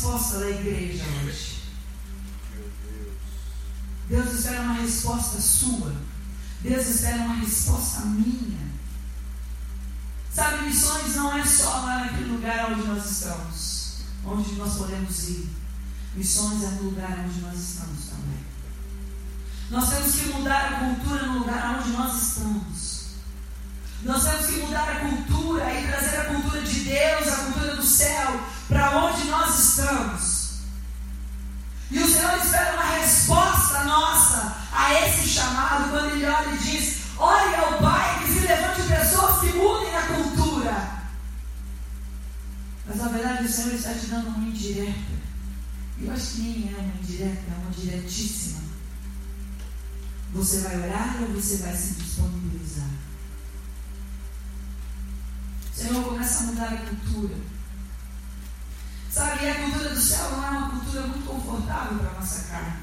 resposta 0.00 0.38
da 0.38 0.48
igreja 0.48 1.04
hoje. 1.22 1.60
Deus 4.08 4.32
espera 4.32 4.62
uma 4.62 4.72
resposta 4.72 5.38
sua. 5.38 5.94
Deus 6.62 6.86
espera 6.86 7.16
uma 7.16 7.34
resposta 7.34 8.00
minha. 8.06 8.70
Sabe, 10.34 10.64
missões 10.64 11.16
não 11.16 11.36
é 11.36 11.44
só 11.44 11.68
lá 11.68 12.04
naquele 12.04 12.32
lugar 12.32 12.72
onde 12.72 12.86
nós 12.86 13.10
estamos, 13.10 13.96
onde 14.24 14.54
nós 14.54 14.78
podemos 14.78 15.28
ir. 15.28 15.50
Missões 16.14 16.62
é 16.62 16.70
no 16.70 16.84
lugar 16.84 17.18
onde 17.26 17.40
nós 17.40 17.58
estamos 17.58 18.06
também. 18.06 18.40
Nós 19.70 19.90
temos 19.90 20.14
que 20.14 20.28
mudar 20.28 20.72
a 20.72 20.78
cultura 20.78 21.26
no 21.26 21.38
lugar 21.40 21.78
onde 21.78 21.90
nós 21.90 22.22
estamos. 22.22 23.00
Nós 24.02 24.24
temos 24.24 24.46
que 24.46 24.62
mudar 24.62 24.88
a 24.88 25.00
cultura 25.00 25.74
e 25.74 25.86
trazer 25.86 26.20
a 26.20 26.24
cultura 26.24 26.62
de 26.62 26.80
Deus, 26.80 27.28
a 27.28 27.36
cultura 27.36 27.76
do 27.76 27.84
céu, 27.84 28.40
para 28.70 29.04
onde 29.04 29.24
nós 29.24 29.58
estamos. 29.58 30.50
E 31.90 31.98
o 31.98 32.08
Senhor 32.08 32.38
espera 32.38 32.74
uma 32.74 32.98
resposta 32.98 33.82
nossa 33.82 34.56
a 34.72 34.94
esse 34.94 35.28
chamado, 35.28 35.90
quando 35.90 36.12
Ele 36.12 36.24
olha 36.24 36.54
e 36.54 36.58
diz: 36.58 37.00
Olhe 37.18 37.54
ao 37.56 37.78
Pai 37.78 38.20
que 38.20 38.32
se 38.32 38.46
levante 38.46 38.82
pessoas 38.82 39.40
que 39.40 39.58
mudem 39.58 39.94
a 39.94 40.02
cultura. 40.02 41.00
Mas 42.86 42.96
na 42.96 43.08
verdade 43.08 43.44
o 43.44 43.52
Senhor 43.52 43.74
está 43.74 43.92
te 43.92 44.06
dando 44.06 44.28
uma 44.28 44.48
indireta. 44.48 45.20
E 45.98 46.06
eu 46.06 46.12
acho 46.12 46.34
que 46.34 46.42
nem 46.42 46.72
é 46.72 46.78
uma 46.78 46.94
indireta, 46.94 47.42
é 47.50 47.60
uma 47.60 47.70
diretíssima. 47.72 48.60
Você 50.32 50.60
vai 50.60 50.76
orar 50.78 51.16
ou 51.22 51.34
você 51.34 51.56
vai 51.56 51.76
se 51.76 51.94
disponibilizar? 51.94 52.88
Senhor, 55.74 56.04
começa 56.04 56.44
a 56.44 56.46
mudar 56.46 56.72
a 56.72 56.76
cultura. 56.76 57.34
Sabe, 59.10 59.48
a 59.48 59.54
cultura 59.54 59.90
do 59.90 60.00
céu 60.00 60.30
não 60.30 60.44
é 60.44 60.50
uma 60.50 60.70
cultura 60.70 61.06
muito 61.08 61.26
confortável 61.26 61.98
para 61.98 62.10
a 62.10 62.20
nossa 62.20 62.44
carne. 62.44 62.76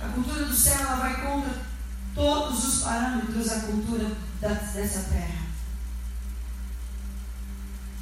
A 0.00 0.08
cultura 0.08 0.44
do 0.44 0.54
céu 0.54 0.80
ela 0.80 0.96
vai 0.96 1.20
contra 1.20 1.62
todos 2.14 2.64
os 2.64 2.82
parâmetros 2.82 3.46
da 3.46 3.60
cultura 3.60 4.16
dessa 4.40 5.00
terra. 5.10 5.44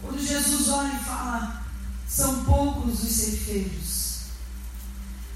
Quando 0.02 0.20
Jesus 0.20 0.68
olha 0.68 0.94
e 0.94 1.04
fala, 1.04 1.62
são 2.06 2.44
poucos 2.44 3.02
os 3.02 3.10
ceifeiros. 3.10 4.11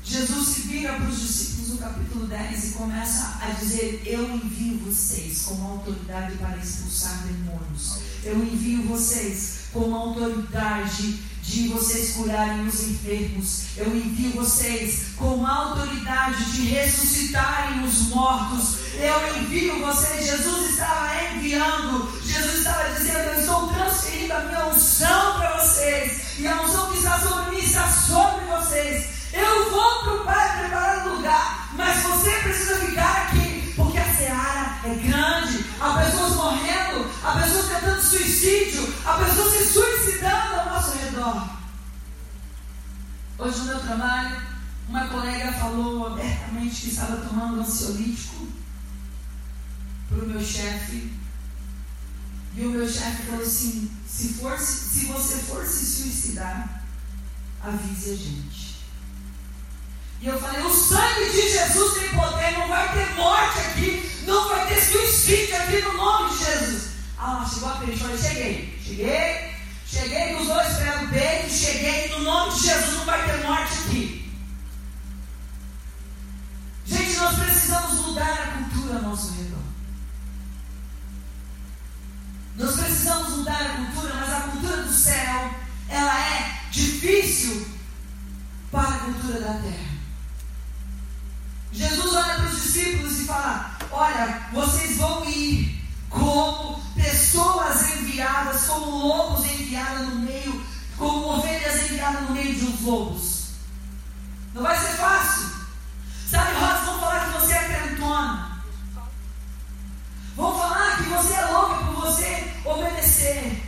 Jesus 0.06 0.46
se 0.46 0.60
vira 0.68 0.92
para 0.92 1.08
os 1.08 1.20
discípulos 1.20 1.70
no 1.70 1.78
capítulo 1.78 2.26
10 2.28 2.64
e 2.64 2.70
começa 2.74 3.38
a 3.42 3.50
dizer: 3.50 4.02
Eu 4.06 4.22
envio 4.36 4.78
vocês 4.78 5.42
como 5.46 5.66
autoridade 5.66 6.36
para 6.36 6.56
expulsar 6.58 7.24
demônios. 7.24 7.98
Eu 8.22 8.38
envio 8.38 8.84
vocês 8.84 9.62
como 9.72 9.96
autoridade 9.96 11.18
de 11.42 11.68
vocês 11.68 12.12
curarem 12.12 12.68
os 12.68 12.84
enfermos. 12.84 13.64
Eu 13.76 13.96
envio 13.96 14.30
vocês 14.30 15.06
com 15.16 15.44
autoridade 15.44 16.52
de 16.52 16.66
ressuscitarem 16.68 17.84
os 17.84 18.02
mortos. 18.02 18.76
Eu 18.94 19.42
envio 19.42 19.80
vocês. 19.84 20.24
Jesus 20.24 20.70
estava 20.70 21.34
enviando. 21.34 22.12
Jesus 22.24 22.58
estava 22.58 22.94
dizendo: 22.94 23.18
Eu 23.18 23.40
estou 23.40 23.68
transferindo 23.72 24.34
a 24.34 24.40
minha 24.40 24.66
unção 24.68 25.34
para 25.34 25.58
vocês. 25.58 26.38
E 26.38 26.46
a 26.46 26.62
unção 26.62 26.92
que 26.92 26.98
está 26.98 27.18
sobre 27.18 27.56
mim 27.56 27.60
está 27.60 27.90
sobre 27.90 28.44
vocês. 28.44 29.15
Eu 29.36 29.70
vou 29.70 30.00
para 30.00 30.14
o 30.14 30.24
Pai 30.24 30.58
preparar 30.60 31.06
o 31.06 31.16
lugar. 31.16 31.68
Mas 31.72 32.02
você 32.02 32.30
precisa 32.38 32.76
ficar 32.80 33.28
aqui. 33.28 33.72
Porque 33.76 33.98
a 33.98 34.14
seara 34.14 34.80
é 34.84 34.94
grande. 34.94 35.64
Há 35.80 36.02
pessoas 36.02 36.32
morrendo. 36.34 37.10
Há 37.22 37.40
pessoas 37.42 37.68
tentando 37.68 38.00
suicídio. 38.00 38.94
Há 39.04 39.14
pessoas 39.14 39.52
se 39.52 39.72
suicidando 39.72 40.60
ao 40.60 40.66
nosso 40.66 40.96
redor. 40.98 41.48
Hoje 43.38 43.58
no 43.58 43.64
meu 43.66 43.80
trabalho, 43.80 44.40
uma 44.88 45.08
colega 45.08 45.52
falou 45.52 46.06
abertamente 46.06 46.82
que 46.82 46.88
estava 46.88 47.18
tomando 47.18 47.60
ansiolítico 47.60 48.48
para 50.08 50.24
o 50.24 50.26
meu 50.26 50.40
chefe. 50.40 51.12
E 52.56 52.64
o 52.64 52.70
meu 52.70 52.88
chefe 52.88 53.26
falou 53.26 53.42
assim: 53.42 53.90
se, 54.08 54.28
for, 54.34 54.58
se 54.58 55.04
você 55.06 55.36
for 55.42 55.66
se 55.66 55.84
suicidar, 55.84 56.82
avise 57.62 58.10
a 58.10 58.16
gente. 58.16 58.55
E 60.20 60.26
eu 60.28 60.40
falei: 60.40 60.62
o 60.62 60.72
sangue 60.72 61.30
de 61.30 61.50
Jesus 61.50 61.94
tem 61.94 62.08
poder, 62.10 62.52
não 62.52 62.68
vai 62.68 62.92
ter 62.92 63.14
morte 63.14 63.58
aqui, 63.60 64.22
não 64.26 64.48
vai 64.48 64.66
ter 64.66 64.80
suicídio 64.80 65.56
aqui 65.56 65.82
no 65.82 65.92
nome 65.92 66.30
de 66.30 66.44
Jesus. 66.44 66.88
Ah, 67.18 67.48
chegou 67.52 67.68
a 67.68 67.76
falei: 67.76 67.96
cheguei, 67.96 68.78
cheguei, 68.82 69.54
cheguei 69.86 70.34
com 70.34 70.42
os 70.42 70.48
dois 70.48 70.76
pés 70.76 71.02
no 71.02 71.08
peito, 71.08 71.50
cheguei, 71.50 72.08
no 72.08 72.22
nome 72.22 72.54
de 72.54 72.60
Jesus 72.66 72.96
não 72.98 73.04
vai 73.04 73.24
ter 73.24 73.44
morte 73.44 73.72
aqui. 73.72 74.32
Gente, 76.86 77.16
nós 77.16 77.38
precisamos 77.38 78.06
mudar 78.06 78.32
a 78.32 78.52
cultura 78.58 78.96
ao 78.96 79.02
nosso 79.02 79.32
redor. 79.32 79.58
Nós 82.56 82.76
precisamos 82.76 83.36
mudar 83.36 83.60
a 83.60 83.74
cultura, 83.74 84.14
mas 84.14 84.32
a 84.32 84.40
cultura 84.40 84.82
do 84.82 84.92
céu, 84.92 85.50
ela 85.88 86.20
é 86.20 86.60
difícil 86.70 87.68
para 88.70 88.88
a 88.88 88.98
cultura 88.98 89.40
da 89.40 89.54
terra. 89.54 89.85
Jesus 91.72 92.14
olha 92.14 92.34
para 92.34 92.46
os 92.46 92.62
discípulos 92.62 93.20
e 93.20 93.24
fala: 93.24 93.76
Olha, 93.90 94.42
vocês 94.52 94.96
vão 94.96 95.24
ir 95.28 95.84
como 96.08 96.80
pessoas 96.94 97.94
enviadas, 97.96 98.64
como 98.64 99.06
lobos 99.06 99.44
enviados 99.44 100.08
no 100.08 100.16
meio, 100.20 100.64
como 100.96 101.36
ovelhas 101.36 101.90
enviadas 101.90 102.22
no 102.22 102.30
meio 102.30 102.54
de 102.54 102.64
uns 102.64 102.80
lobos. 102.82 103.46
Não 104.54 104.62
vai 104.62 104.78
ser 104.78 104.96
fácil. 104.96 105.50
Sabe, 106.30 106.54
Rosa, 106.54 106.84
vão 106.84 107.00
falar 107.00 107.26
que 107.26 107.40
você 107.40 107.52
é 107.52 107.64
crentona. 107.64 108.62
Vão 110.34 110.58
falar 110.58 110.96
que 110.96 111.04
você 111.04 111.34
é 111.34 111.44
louca 111.46 111.84
por 111.84 111.94
você 111.94 112.52
obedecer. 112.64 113.62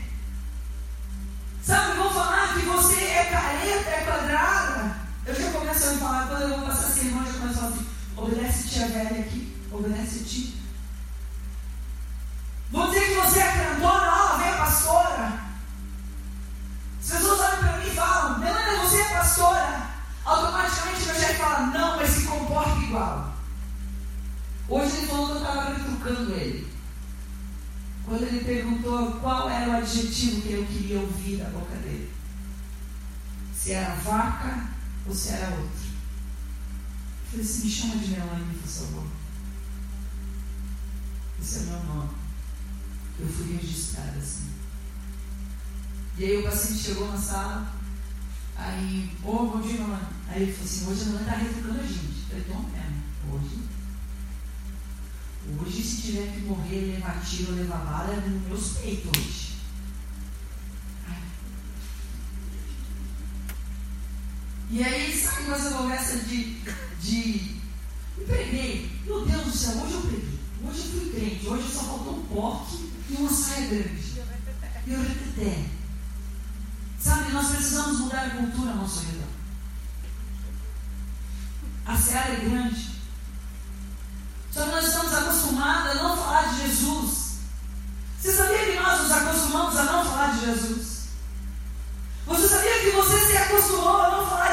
Sabe, 1.63 1.97
vão 1.99 2.11
falar 2.11 2.55
que 2.55 2.61
você 2.67 3.05
é 3.05 3.25
careta, 3.25 3.91
é 3.91 4.05
quadrada. 4.05 5.08
Eu 5.29 5.35
já 5.35 5.53
começo 5.53 5.87
a 5.87 5.93
me 5.93 5.99
falar, 5.99 6.27
quando 6.27 6.41
eu 6.41 6.49
vou 6.49 6.67
passar 6.67 6.89
sermão, 6.89 7.23
eu 7.27 7.31
já 7.31 7.39
começo 7.39 7.59
a 7.59 7.61
falar 7.61 7.75
assim, 7.75 7.87
obedece 8.17 8.69
tia 8.71 8.89
velha 8.89 9.21
aqui, 9.21 9.55
obedece 9.71 10.25
ti. 10.25 10.55
Vão 12.71 12.89
dizer 12.89 13.09
que 13.09 13.15
você 13.15 13.41
é 13.41 13.53
crentona, 13.53 14.11
ó, 14.11 14.39
vem 14.39 14.49
a 14.49 14.57
pastora. 14.57 15.41
As 17.03 17.11
pessoas 17.11 17.41
olham 17.41 17.59
para 17.59 17.77
mim 17.77 17.89
e 17.89 17.95
falam, 17.95 18.39
Melania, 18.39 18.81
você 18.81 19.03
é 19.03 19.05
pastora. 19.05 19.91
Automaticamente 20.25 21.05
meu 21.05 21.15
chefe 21.15 21.35
fala, 21.35 21.67
não, 21.67 21.97
mas 21.97 22.09
se 22.09 22.27
comporta 22.27 22.81
igual. 22.81 23.35
Hoje 24.67 24.97
ele 24.97 25.07
falou 25.09 25.27
que 25.27 25.33
eu 25.33 25.39
estava 25.43 25.75
retrucando 25.75 26.33
ele. 26.33 26.73
Quando 28.07 28.23
ele 28.23 28.45
perguntou 28.45 29.13
qual 29.21 29.51
era 29.51 29.73
o 29.73 29.77
adjetivo 29.77 30.41
que 30.41 30.55
eu 30.55 30.65
queria 30.65 31.01
ouvir 31.01 31.37
da 31.37 31.51
boca 31.51 31.75
dele. 31.77 32.11
Se 33.55 33.73
era 33.73 33.95
vaca 33.97 34.78
se 35.15 35.31
era 35.31 35.57
outro. 35.57 35.89
Eu 37.25 37.31
falei 37.31 37.45
assim, 37.45 37.65
me 37.65 37.71
chama 37.71 37.97
de 37.97 38.09
Melanie, 38.09 38.59
por 38.59 38.69
favor. 38.69 39.07
Esse 41.41 41.59
é 41.59 41.61
o 41.61 41.65
meu 41.65 41.85
nome. 41.85 42.11
Eu 43.19 43.29
fui 43.29 43.57
registrada 43.57 44.19
assim. 44.19 44.51
E 46.17 46.25
aí 46.25 46.39
o 46.39 46.45
paciente 46.45 46.83
chegou 46.83 47.09
na 47.09 47.19
sala, 47.19 47.75
aí, 48.57 49.17
ô, 49.25 49.31
oh, 49.31 49.47
bom 49.47 49.61
dia, 49.61 49.81
Melanie. 49.81 50.07
Aí 50.29 50.43
ele 50.43 50.53
falou 50.53 50.67
assim, 50.67 50.87
hoje 50.87 51.03
a 51.03 51.05
Melanie 51.07 51.29
está 51.29 51.37
retrucando 51.37 51.81
a 51.81 51.87
gente. 51.87 52.23
Eu 52.31 52.45
falei, 52.45 52.45
então 52.47 52.63
mesmo, 52.63 53.35
hoje 53.35 53.69
Hoje, 55.57 55.83
se 55.83 56.03
tiver 56.03 56.35
que 56.35 56.41
morrer, 56.41 56.93
levar 56.93 57.25
tiro, 57.25 57.53
levar 57.53 57.79
bala, 57.79 58.13
é 58.13 58.29
nos 58.29 58.47
meus 58.49 58.79
peitos 58.79 59.11
hoje. 59.17 59.48
E 64.71 64.85
aí 64.85 65.19
sai 65.19 65.45
com 65.45 65.55
essa 65.55 65.71
conversa 65.71 66.19
de, 66.19 66.61
de. 67.01 67.57
Eu 68.19 68.27
preguei. 68.27 69.01
Meu 69.05 69.25
Deus 69.25 69.45
do 69.45 69.53
céu, 69.53 69.83
hoje 69.83 69.95
eu 69.95 70.01
preguei. 70.03 70.39
Hoje 70.63 70.79
eu 70.79 71.01
fui 71.01 71.11
crente. 71.11 71.47
Hoje 71.47 71.73
só 71.73 71.83
faltou 71.85 72.19
um 72.19 72.27
porte 72.27 72.91
e 73.09 73.15
uma 73.15 73.31
saia 73.31 73.67
grande. 73.69 74.23
E 74.87 74.93
eu 74.93 75.01
repeté. 75.01 75.65
Sabe, 77.01 77.33
nós 77.33 77.49
precisamos 77.49 78.01
mudar 78.01 78.27
a 78.27 78.31
cultura 78.31 78.71
ao 78.73 78.77
nosso 78.77 79.01
redor. 79.07 79.29
A 81.87 81.97
seara 81.97 82.35
é 82.35 82.37
grande. 82.37 82.91
Só 84.53 84.65
que 84.65 84.71
nós 84.71 84.87
estamos 84.87 85.15
acostumados 85.15 85.93
a 85.93 85.95
não 85.95 86.17
falar 86.17 86.53
de 86.53 86.67
Jesus. 86.67 87.39
Você 88.21 88.33
sabia 88.33 88.67
que 88.67 88.79
nós 88.79 89.01
nos 89.01 89.13
acostumamos 89.13 89.77
a 89.77 89.85
não 89.85 90.05
falar 90.05 90.33
de 90.33 90.45
Jesus? 90.45 90.99
Você 92.27 92.49
sabia 92.49 92.81
que 92.81 92.91
você 92.91 93.27
se 93.27 93.37
acostumou 93.37 94.03
a 94.03 94.11
não 94.11 94.29
falar 94.29 94.48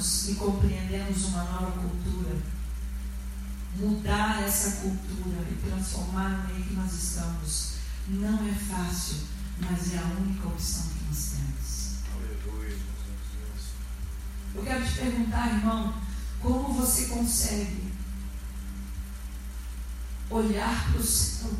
e 0.00 0.30
e 0.30 0.34
compreendemos 0.36 1.26
uma 1.26 1.44
nova 1.44 1.72
cultura, 1.72 2.38
mudar 3.76 4.42
essa 4.42 4.80
cultura 4.80 5.46
e 5.50 5.68
transformar 5.68 6.30
no 6.30 6.48
meio 6.48 6.64
que 6.64 6.74
nós 6.74 6.92
estamos 6.92 7.74
não 8.08 8.48
é 8.48 8.54
fácil, 8.54 9.18
mas 9.60 9.92
é 9.92 9.98
a 9.98 10.20
única 10.20 10.48
opção 10.48 10.84
que 10.88 11.04
nós 11.04 11.32
temos. 11.32 11.96
Aleluia. 12.14 12.78
Eu 14.54 14.62
quero 14.62 14.86
te 14.86 14.94
perguntar, 14.94 15.54
irmão, 15.54 15.94
como 16.40 16.72
você 16.72 17.06
consegue 17.06 17.92
olhar 20.30 20.90
para 20.90 21.00
o 21.00 21.04
céu, 21.04 21.50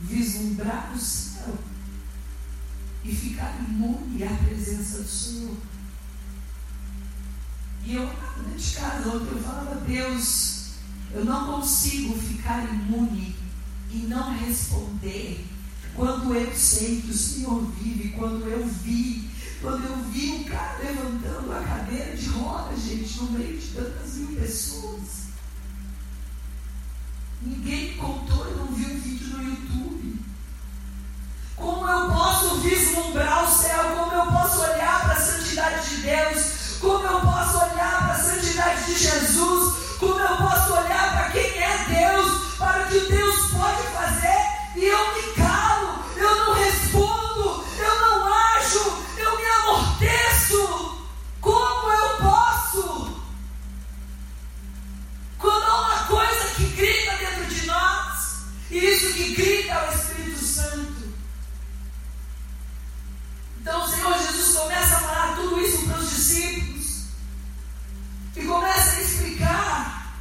vislumbrar 0.00 0.92
o 0.94 0.98
céu 0.98 1.58
e 3.04 3.12
ficar 3.14 3.58
imune 3.68 4.22
à 4.22 4.32
presença 4.36 5.02
do 5.02 5.08
Senhor? 5.08 5.69
E 7.84 7.94
eu, 7.94 8.06
dentro 8.06 8.58
de 8.58 8.76
casa, 8.76 9.08
eu 9.08 9.42
falava, 9.42 9.74
Deus, 9.86 10.60
eu 11.12 11.24
não 11.24 11.54
consigo 11.54 12.16
ficar 12.18 12.64
imune 12.64 13.34
e 13.90 13.98
não 14.08 14.32
responder 14.36 15.44
quando 15.94 16.34
eu 16.34 16.54
sei 16.54 17.02
que 17.02 17.10
o 17.10 17.16
Senhor 17.16 17.62
vive, 17.78 18.10
quando 18.10 18.46
eu 18.48 18.66
vi, 18.66 19.28
quando 19.60 19.84
eu 19.84 19.96
vi 20.04 20.30
um 20.30 20.44
cara 20.44 20.78
levantando 20.78 21.52
a 21.52 21.60
cadeira 21.62 22.16
de 22.16 22.28
roda, 22.28 22.76
gente, 22.76 23.18
no 23.18 23.32
meio 23.32 23.58
de 23.58 23.66
tantas 23.68 24.14
mil 24.14 24.40
pessoas. 24.40 25.30
Ninguém 27.42 27.96
contou, 27.96 28.46
eu 28.46 28.56
não 28.56 28.66
vi 28.66 28.84
um 28.84 29.00
vídeo 29.00 29.36
no 29.36 29.42
YouTube. 29.42 30.20
Como 31.56 31.88
eu 31.88 32.10
posso 32.10 32.60
vislumbrar 32.60 33.44
o 33.44 33.62
céu? 33.62 33.96
Como 33.96 34.12
eu 34.12 34.26
posso 34.26 34.60
olhar 34.60 35.00
para 35.02 35.14
a 35.14 35.20
santidade 35.20 35.90
de 35.90 36.02
Deus? 36.02 36.78
Como 36.80 37.04
eu 37.04 37.20
posso 37.20 37.58
olhar 37.58 37.69
de 38.50 38.98
Jesus? 38.98 39.96
Como 39.98 40.18
eu 40.18 40.36
posso 40.36 40.72
olhar 40.72 41.12
para 41.12 41.30
quem 41.30 41.62
é 41.62 41.84
Deus? 41.88 42.56
Para 42.58 42.82
o 42.82 42.86
que 42.88 43.00
Deus 43.00 43.36
pode 43.52 43.82
fazer? 43.94 44.40
E 44.76 44.84
eu 44.84 45.14
me 45.14 45.34
calo, 45.34 46.04
eu 46.16 46.36
não 46.36 46.54
respondo, 46.54 47.64
eu 47.78 48.00
não 48.00 48.34
ajo, 48.34 49.04
eu 49.18 49.36
me 49.36 49.44
amorteço. 49.44 50.98
Como 51.40 51.92
eu 51.92 52.16
posso? 52.18 53.22
Quando 55.38 55.62
há 55.62 55.80
uma 55.80 56.04
coisa 56.04 56.54
que 56.56 56.64
grita 56.64 57.16
dentro 57.16 57.54
de 57.54 57.66
nós, 57.66 58.42
e 58.70 58.78
isso 58.78 59.14
que 59.14 59.34
grita 59.34 59.74
é 59.74 59.88
o 59.88 59.94
Espírito 59.94 60.44
Santo. 60.44 61.14
Então 63.60 63.84
o 63.84 63.88
Senhor 63.88 64.18
Jesus 64.18 64.56
começa 64.56 64.96
a 64.96 65.00
falar 65.00 65.36
tudo 65.36 65.60
isso 65.60 65.86
para 65.86 65.98
os 65.98 66.10
discípulos. 66.10 66.69
E 68.36 68.44
começa 68.44 68.96
a 68.96 69.02
explicar. 69.02 70.16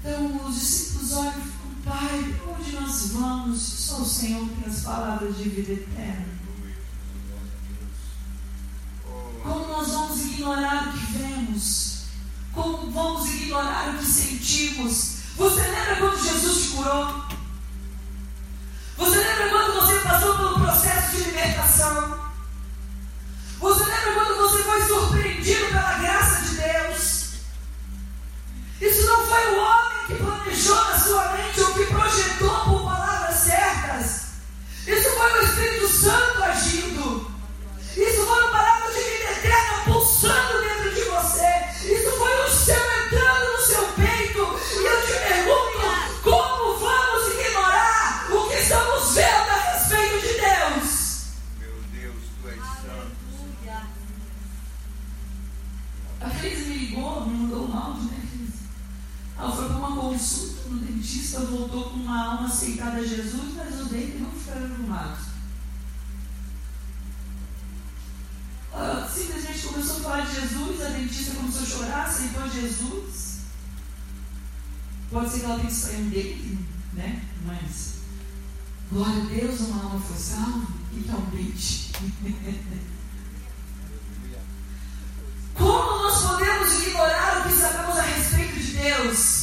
Então 0.00 0.48
os 0.48 0.54
discípulos 0.54 1.12
olham 1.12 1.38
e 1.38 1.42
ficam, 1.42 1.72
Pai, 1.84 2.40
onde 2.48 2.72
nós 2.72 3.08
vamos? 3.12 3.60
Só 3.60 3.98
o 3.98 4.04
Senhor 4.04 4.48
tem 4.48 4.72
as 4.72 4.80
palavras 4.80 5.36
de 5.36 5.48
vida 5.48 5.72
eterna. 5.72 6.26
Como 9.42 9.66
nós 9.68 9.88
vamos 9.88 10.20
ignorar 10.22 10.88
o 10.88 10.92
que 10.92 11.12
vemos? 11.18 12.04
Como 12.52 12.90
vamos 12.90 13.28
ignorar 13.28 13.94
o 13.94 13.98
que 13.98 14.06
sentimos? 14.06 15.16
Você 15.36 15.60
lembra 15.60 15.96
quando 15.96 16.22
Jesus 16.22 16.62
te 16.62 16.68
curou? 16.76 17.24
Você 18.98 19.16
lembra 19.16 19.50
quando 19.50 19.74
você 19.80 20.00
passou 20.00 20.36
pelo 20.36 20.60
processo 20.60 21.16
de 21.16 21.24
libertação? 21.24 22.31
Você 23.62 23.84
lembra 23.84 24.12
quando 24.14 24.36
você 24.38 24.58
foi 24.64 24.82
surpreendido 24.82 25.66
pela 25.66 25.94
graça 25.94 26.42
de 26.42 26.56
Deus? 26.56 27.34
Isso 28.80 29.06
não 29.06 29.24
foi 29.24 29.54
o 29.54 29.60
homem 29.60 30.06
que 30.08 30.14
planejou 30.16 30.74
na 30.74 30.98
sua 30.98 31.28
mente 31.28 31.60
ou 31.60 31.72
que 31.72 31.86
projetou 31.86 32.60
por 32.64 32.82
palavras 32.82 33.36
certas. 33.36 34.22
Isso 34.84 35.10
foi 35.10 35.32
o 35.32 35.44
Espírito 35.44 35.88
Santo 35.88 36.42
agindo. 36.42 37.30
Isso 37.96 38.26
foram 38.26 38.50
palavras 38.50 38.94
de 38.96 39.00
vida 39.00 39.30
eterna 39.30 39.84
pulsando 39.84 40.60
dentro 40.60 40.81
áudio, 57.76 58.04
né, 58.04 58.28
Cris? 58.30 58.54
Ela 59.38 59.56
foi 59.56 59.66
para 59.66 59.76
uma 59.76 59.96
consulta 59.96 60.68
no 60.68 60.78
dentista, 60.78 61.40
voltou 61.40 61.90
com 61.90 61.96
uma 61.96 62.24
alma 62.24 62.46
aceitada 62.46 62.98
a 62.98 63.04
Jesus, 63.04 63.54
mas 63.56 63.80
os 63.80 63.88
dentes 63.88 64.20
não 64.20 64.30
ficaram 64.30 64.66
arrumados. 64.66 65.32
Simplesmente 69.12 69.66
começou 69.66 69.96
a 69.96 70.00
falar 70.00 70.26
de 70.26 70.40
Jesus, 70.40 70.80
a 70.80 70.88
dentista 70.88 71.34
começou 71.34 71.62
a 71.62 71.66
chorar, 71.66 72.06
aceitou 72.06 72.48
Jesus. 72.48 73.40
Pode 75.10 75.30
ser 75.30 75.40
que 75.40 75.44
ela 75.44 75.58
tenha 75.58 75.68
que 75.68 75.96
um 75.96 76.08
dente, 76.08 76.58
né? 76.94 77.22
Mas, 77.44 77.96
glória 78.90 79.22
a 79.22 79.26
Deus, 79.26 79.60
uma 79.60 79.82
alma 79.82 80.00
foi 80.00 80.16
salva 80.16 80.66
e 80.94 81.02
tá 81.02 81.16
um. 81.16 82.88
Como 85.54 86.02
nós 86.02 86.22
podemos 86.22 86.72
ignorar 86.80 87.40
o 87.40 87.48
que 87.48 87.54
sabemos 87.56 87.98
a 87.98 88.02
respeito 88.02 88.54
de 88.58 88.72
Deus? 88.76 89.42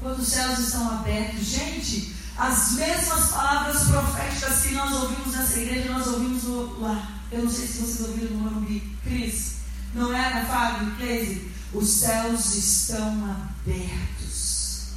Quando 0.00 0.20
os 0.20 0.28
céus 0.28 0.58
estão 0.60 0.90
abertos, 0.90 1.44
gente, 1.44 2.14
as 2.36 2.72
mesmas 2.72 3.30
palavras 3.30 3.82
proféticas 3.84 4.62
que 4.62 4.74
nós 4.74 4.92
ouvimos 4.92 5.34
nessa 5.34 5.58
igreja, 5.58 5.92
nós 5.92 6.06
ouvimos 6.06 6.44
lá. 6.78 7.20
Eu 7.32 7.42
não 7.42 7.50
sei 7.50 7.66
se 7.66 7.78
vocês 7.78 8.08
ouviram 8.08 8.36
no 8.36 8.42
Morumbi. 8.44 8.96
Cris, 9.02 9.56
não 9.92 10.14
era, 10.14 10.46
Fábio, 10.46 10.94
Cleise? 10.96 11.50
Os 11.72 11.88
céus 11.88 12.54
estão 12.54 13.24
abertos. 13.24 14.92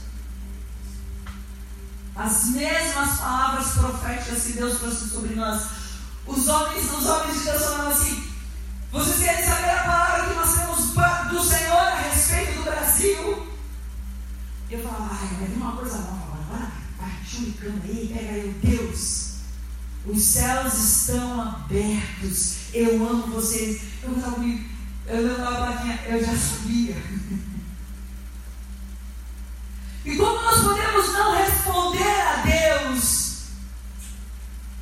As 2.15 2.45
mesmas 2.49 3.19
palavras 3.19 3.71
proféticas 3.73 4.43
que 4.43 4.53
Deus 4.53 4.77
trouxe 4.77 5.09
sobre 5.09 5.35
nós. 5.35 5.80
Os 6.27 6.47
homens, 6.47 6.91
os 6.91 7.05
homens 7.05 7.37
de 7.39 7.43
Deus 7.45 7.61
falaram 7.63 7.89
assim: 7.89 8.23
vocês 8.91 9.19
querem 9.19 9.45
saber 9.45 9.69
a 9.69 9.83
palavra 9.83 10.27
que 10.27 10.33
nós 10.35 10.53
temos 10.53 10.71
do 11.31 11.43
Senhor 11.43 11.77
a 11.77 11.95
respeito 11.95 12.57
do 12.57 12.63
Brasil? 12.63 13.47
Eu 14.69 14.83
falava, 14.83 15.09
ai, 15.11 15.27
vai 15.39 15.55
uma 15.55 15.75
coisa 15.77 15.97
nova, 15.97 16.37
vai, 16.49 16.71
vai, 16.99 17.19
churicando 17.25 17.81
aí, 17.83 18.11
pega 18.13 18.31
aí 18.33 18.49
o 18.49 18.67
Deus. 18.67 19.31
Os 20.05 20.21
céus 20.21 20.73
estão 20.73 21.41
abertos. 21.41 22.55
Eu 22.73 23.05
amo 23.07 23.27
vocês. 23.27 23.81
Eu 24.03 24.13
estava 24.15 24.35
comigo. 24.35 24.69
Eu 25.07 25.21
não 25.21 25.31
estava 25.31 25.55
plaquinha, 25.57 25.99
eu 26.07 26.25
já 26.25 26.35
sabia. 26.35 26.95
E 30.03 30.17
como 30.17 30.41
nós 30.41 30.59
podemos 30.63 31.13
não 31.13 31.35
responder 31.35 32.21
a 32.21 32.41
Deus 32.41 33.20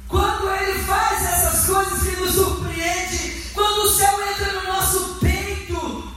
quando 0.09 0.49
Ele 0.49 0.79
faz 0.79 1.23
essas 1.23 1.67
coisas 1.67 2.01
que 2.01 2.15
nos 2.19 2.33
surpreende, 2.33 3.51
quando 3.53 3.83
o 3.83 3.89
céu 3.89 4.17
entra 4.27 4.53
no 4.53 4.67
nosso 4.67 5.15
peito? 5.19 6.11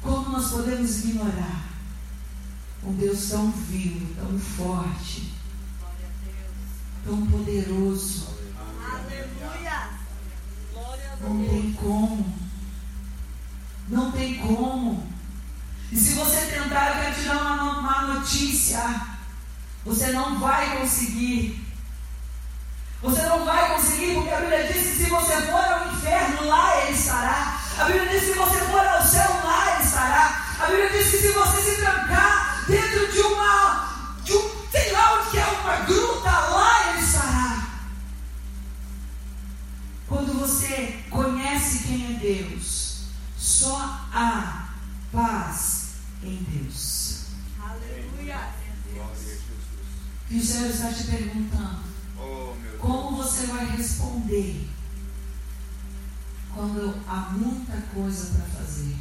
Como 0.00 0.30
nós 0.30 0.50
podemos 0.52 1.04
ignorar 1.04 1.64
um 2.84 2.92
Deus 2.94 3.28
tão 3.28 3.50
vivo, 3.50 4.14
tão 4.14 4.38
forte, 4.38 5.34
tão 7.04 7.26
poderoso? 7.26 8.28
Aleluia. 8.80 9.90
Não 11.20 11.44
tem 11.48 11.72
como. 11.72 12.38
Não 13.88 14.12
tem 14.12 14.38
como. 14.38 15.10
E 15.90 15.96
se 15.96 16.14
você 16.14 16.46
tentar, 16.46 16.94
eu 16.94 17.02
quero 17.02 17.14
te 17.16 17.28
dar 17.28 17.36
uma, 17.42 17.80
uma 17.80 18.14
notícia. 18.14 19.08
Você 19.84 20.12
não 20.12 20.38
vai 20.38 20.78
conseguir. 20.78 21.69
Você 23.02 23.22
não 23.22 23.44
vai 23.46 23.74
conseguir, 23.74 24.14
porque 24.14 24.30
a 24.30 24.40
Bíblia 24.40 24.64
diz 24.64 24.76
que 24.76 25.04
se 25.04 25.10
você 25.10 25.40
for 25.42 25.64
ao 25.64 25.92
inferno, 25.92 26.46
lá 26.46 26.82
ele 26.82 26.92
estará. 26.96 27.58
A 27.78 27.84
Bíblia 27.84 28.08
diz 28.10 28.20
que 28.20 28.26
se 28.26 28.38
você 28.38 28.58
for 28.58 28.86
ao 28.86 29.02
céu, 29.02 29.40
lá 29.42 29.74
ele 29.74 29.84
estará. 29.84 30.56
A 30.60 30.66
Bíblia 30.66 30.90
diz 30.90 31.10
que 31.10 31.16
se 31.16 31.32
você 31.32 31.62
se 31.62 31.76
trancar 31.80 32.64
dentro 32.66 33.10
de 33.10 33.20
uma, 33.20 33.88
de 34.22 34.36
um, 34.36 34.50
sei 34.70 34.92
lá 34.92 35.14
onde 35.14 35.30
que 35.30 35.38
é 35.38 35.46
uma 35.46 35.76
gruta, 35.76 36.30
lá 36.30 36.90
ele 36.90 37.02
estará. 37.02 37.66
Quando 40.06 40.38
você 40.38 41.02
conhece 41.08 41.84
quem 41.84 42.16
é 42.16 42.18
Deus, 42.18 43.04
só 43.38 43.76
há 44.12 44.68
paz 45.10 45.94
em 46.22 46.36
Deus. 46.50 47.24
Aleluia. 47.62 48.50
Glória 48.92 49.12
a 49.12 49.14
Jesus. 49.14 49.40
E 50.28 50.38
o 50.38 50.44
Senhor 50.44 50.70
está 50.70 50.92
te 50.92 51.04
perguntando: 51.04 51.89
Oh, 52.20 52.54
como 52.78 53.16
você 53.16 53.46
vai 53.46 53.64
responder 53.76 54.68
quando 56.54 56.94
há 57.06 57.30
muita 57.30 57.80
coisa 57.94 58.34
para 58.34 58.60
fazer 58.60 58.96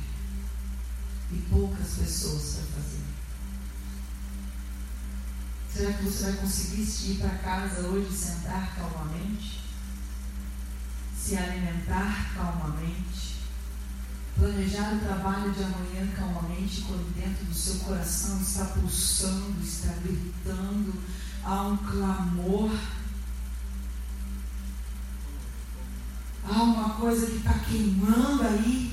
e 1.31 1.37
poucas 1.49 1.95
pessoas 1.95 2.55
para 2.55 2.81
fazer? 2.81 3.09
Será 5.71 5.93
que 5.93 6.03
você 6.03 6.23
vai 6.23 6.33
conseguir 6.33 7.11
ir 7.11 7.17
para 7.19 7.37
casa 7.37 7.87
hoje 7.87 8.15
sentar 8.15 8.75
calmamente? 8.75 9.61
Se 11.15 11.37
alimentar 11.37 12.33
calmamente? 12.33 13.39
Planejar 14.35 14.95
o 14.95 14.99
trabalho 14.99 15.51
de 15.51 15.63
amanhã 15.63 16.07
calmamente, 16.15 16.81
quando 16.81 17.13
dentro 17.13 17.45
do 17.45 17.53
seu 17.53 17.75
coração 17.79 18.41
está 18.41 18.65
pulsando, 18.65 19.61
está 19.61 19.93
gritando, 20.01 20.93
há 21.43 21.63
um 21.63 21.77
clamor, 21.77 22.71
há 26.47 26.63
uma 26.63 26.89
coisa 26.91 27.25
que 27.25 27.37
está 27.37 27.53
queimando 27.67 28.43
aí, 28.43 28.91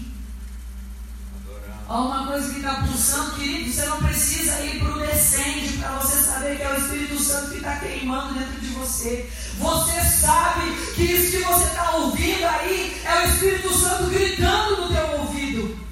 há 1.88 2.00
uma 2.00 2.26
coisa 2.26 2.50
que 2.50 2.56
está 2.56 2.74
pulsando, 2.74 3.36
querido. 3.36 3.72
Você 3.72 3.86
não 3.86 3.98
precisa 3.98 4.60
ir 4.60 4.80
para 4.80 4.90
o 4.90 4.98
descende 4.98 5.78
para 5.78 5.98
você 5.98 6.16
saber 6.22 6.56
que 6.56 6.62
é 6.62 6.72
o 6.72 6.78
Espírito 6.78 7.18
Santo 7.18 7.50
que 7.50 7.56
está 7.56 7.76
queimando 7.76 8.34
dentro 8.34 8.60
de 8.60 8.68
você. 8.68 9.30
Você 9.58 10.00
sabe 10.00 10.70
que 10.94 11.02
isso 11.02 11.36
que 11.36 11.44
você 11.44 11.64
está 11.64 11.90
ouvindo 11.96 12.44
aí 12.46 13.02
é 13.04 13.20
o 13.20 13.28
Espírito 13.28 13.72
Santo 13.74 14.10
gritando 14.10 14.82
no 14.82 14.94
teu 14.94 15.20
ouvido. 15.20 15.86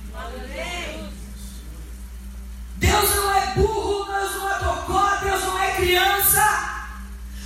Deus 2.76 3.16
não 3.16 3.34
é 3.34 3.46
burro, 3.54 4.04
Deus 4.04 4.34
não 4.34 4.50
é 4.50 4.58
tocó, 4.58 5.16
Deus 5.22 5.42
não 5.42 5.58
é 5.58 5.72
criança. 5.72 6.74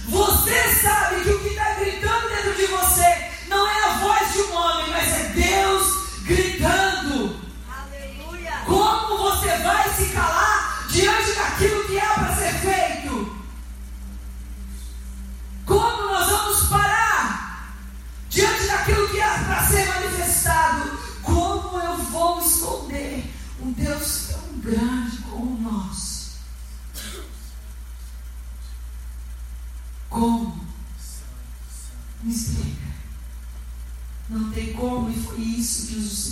Você 0.08 0.74
sabe 0.82 1.22
que 1.22 1.30
o 1.30 1.38
que 1.40 1.48
está 1.48 1.74
gritando 1.74 2.28
dentro 2.28 2.54
de 2.54 2.66
você 2.66 3.27
não 3.48 3.68
é 3.68 3.84
a 3.84 3.88
voz 3.98 4.32
de 4.32 4.42
um 4.42 4.54
homem, 4.54 4.86
mas 4.90 5.20
é 5.20 5.24
Deus 5.34 5.47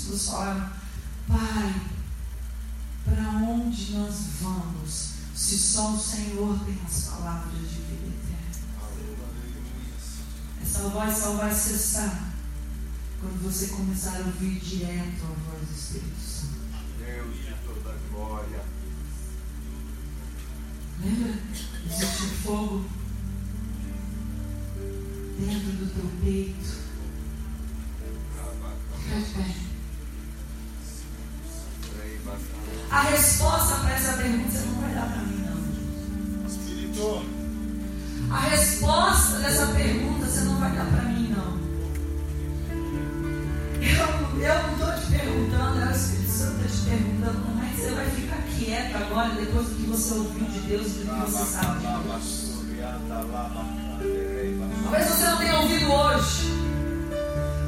discípulos 0.07 0.29
falaram. 0.29 0.71
Pai, 1.27 1.83
para 3.05 3.29
onde 3.39 3.93
nós 3.93 4.15
vamos 4.41 5.17
se 5.35 5.59
só 5.59 5.95
o 5.95 6.01
Senhor 6.01 6.59
tem 6.65 6.79
as 6.87 7.05
palavras 7.05 7.53
de 7.53 7.81
vida 7.83 8.07
eterna? 8.07 8.47
Essa 10.63 10.89
voz 10.89 11.19
só 11.19 11.33
vai 11.35 11.53
cessar 11.53 12.33
quando 13.21 13.43
você 13.43 13.69
começar 13.69 14.17
a 14.17 14.27
ouvir 14.27 14.61
direto 14.61 15.25
a 15.25 15.51
voz 15.51 15.69
do 15.69 15.75
Espírito 15.75 16.21
Santo. 16.21 16.57
Deus 16.99 17.37
de 17.37 17.55
toda 17.65 17.99
glória. 18.11 18.65
Lembra? 21.03 21.39
Existe 21.85 22.23
um 22.23 22.29
fogo 22.43 22.85
dentro 25.39 25.73
do 25.73 25.93
teu 25.93 26.11
peito. 26.23 26.87
Fica 29.03 29.66
não 40.77 40.87
para 40.87 41.03
mim, 41.03 41.35
não. 41.35 41.67
Eu, 43.81 44.43
eu 44.43 44.63
não 44.63 44.73
estou 44.73 44.93
te 44.93 45.07
perguntando, 45.19 45.81
é 45.81 45.87
o 45.87 45.91
Espírito 45.91 46.31
Santo 46.31 46.67
está 46.67 46.77
te 46.77 46.91
perguntando 46.91 47.41
como 47.45 47.65
é 47.65 47.69
que 47.69 47.81
você 47.81 47.91
vai 47.91 48.11
ficar 48.11 48.43
quieto 48.59 48.97
agora, 48.97 49.35
depois 49.35 49.69
do 49.69 49.75
que 49.75 49.83
você 49.83 50.15
ouviu 50.15 50.45
de 50.47 50.61
Deus 50.61 50.87
e 50.87 50.91
do 50.91 51.15
que 51.15 51.31
você 51.31 51.45
sabe 51.45 51.79
de 51.79 51.87
Deus. 51.87 52.47
Talvez 54.83 55.09
você 55.09 55.25
não 55.25 55.39
tenha 55.39 55.59
ouvido 55.61 55.93
hoje. 55.93 56.57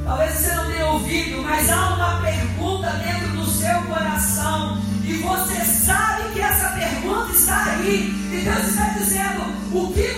Talvez 0.05 0.35
você 0.35 0.55
não 0.55 0.67
tenha 0.67 0.87
ouvido, 0.87 1.43
mas 1.43 1.71
há 1.71 1.95
uma 1.95 2.21
pergunta 2.21 2.91
dentro 2.93 3.29
do 3.37 3.47
seu 3.47 3.83
coração. 3.83 4.79
E 5.05 5.15
você 5.15 5.65
sabe 5.65 6.33
que 6.33 6.41
essa 6.41 6.69
pergunta 6.71 7.33
está 7.33 7.65
aí. 7.73 8.11
E 8.33 8.45
Deus 8.45 8.69
está 8.69 8.85
dizendo: 8.91 9.43
o 9.73 9.93
que 9.93 10.15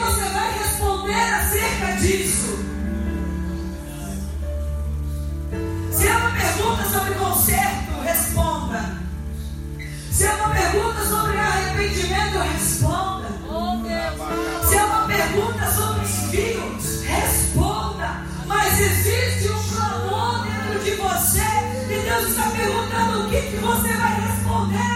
você 23.57 23.93
vai 23.97 24.21
responder 24.21 24.90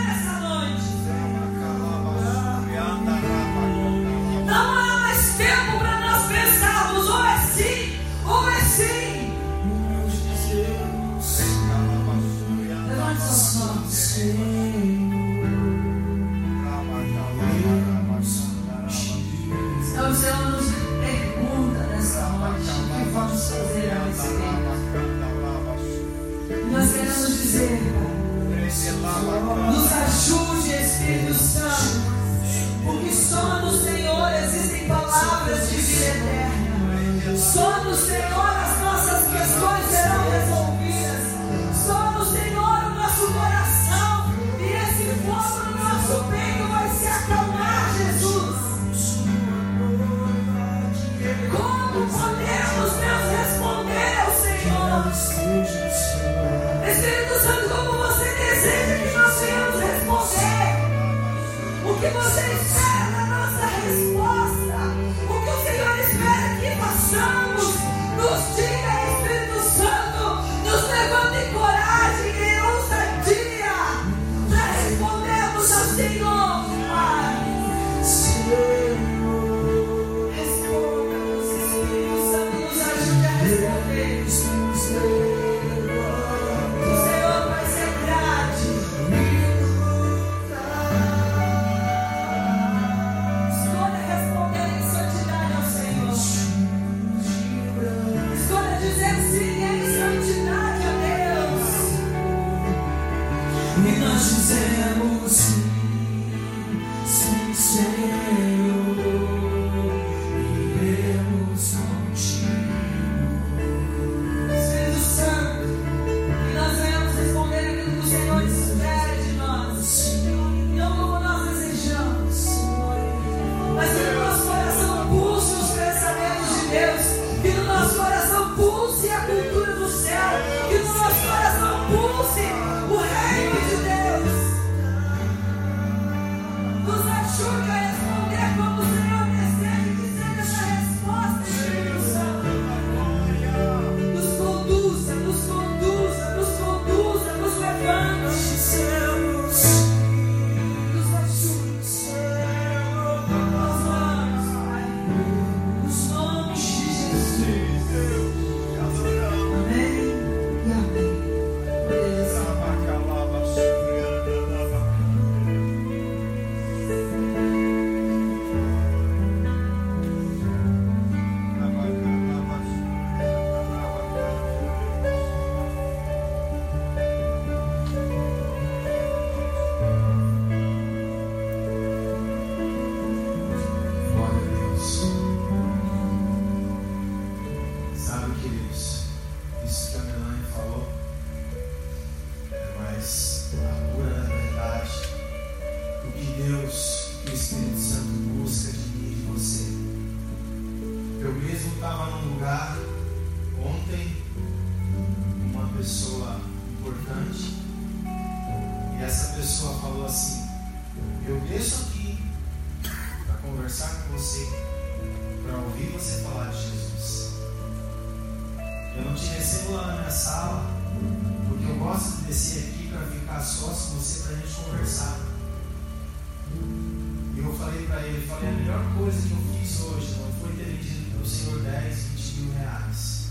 falei 227.85 227.86
para 227.86 228.06
ele, 228.06 228.27
falei, 228.27 228.48
a 228.48 228.52
melhor 228.52 228.94
coisa 228.97 229.28
que 229.28 229.32
eu 229.32 229.61
fiz 229.61 229.81
hoje 229.81 230.16
não 230.19 230.32
foi 230.40 230.56
ter 230.56 230.65
pedido 230.65 231.11
para 231.11 231.23
o 231.23 231.27
Senhor 231.27 231.61
10, 231.61 231.97
20 232.16 232.40
mil 232.40 232.55
reais, 232.55 233.27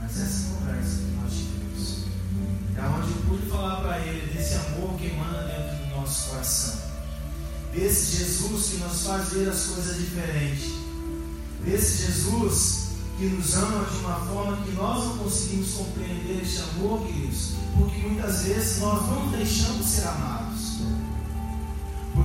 mas 0.00 0.20
essa 0.20 0.54
conversa 0.54 0.96
que 0.96 1.16
nós 1.20 1.32
tivemos. 1.32 2.04
É 2.76 2.86
onde 2.86 3.10
eu 3.10 3.22
pude 3.28 3.50
falar 3.50 3.76
para 3.82 3.98
ele 4.00 4.32
desse 4.32 4.54
amor 4.54 4.98
que 4.98 5.06
emana 5.06 5.42
dentro 5.42 5.76
do 5.76 5.96
nosso 5.96 6.30
coração 6.30 6.92
desse 7.72 8.18
Jesus 8.18 8.68
que 8.68 8.76
nos 8.78 9.06
faz 9.06 9.30
ver 9.30 9.48
as 9.48 9.64
coisas 9.64 9.96
diferentes, 9.96 10.72
desse 11.64 12.06
Jesus 12.06 12.82
que 13.16 13.24
nos 13.26 13.54
ama 13.54 13.86
de 13.86 13.96
uma 13.98 14.16
forma 14.26 14.56
que 14.62 14.72
nós 14.72 15.04
não 15.04 15.18
conseguimos 15.18 15.72
compreender 15.72 16.42
este 16.42 16.60
amor, 16.60 17.06
queridos, 17.06 17.52
porque 17.78 17.98
muitas 18.00 18.42
vezes 18.42 18.78
nós 18.78 19.06
não 19.06 19.30
deixamos 19.30 19.86
ser 19.86 20.06
amados, 20.06 20.41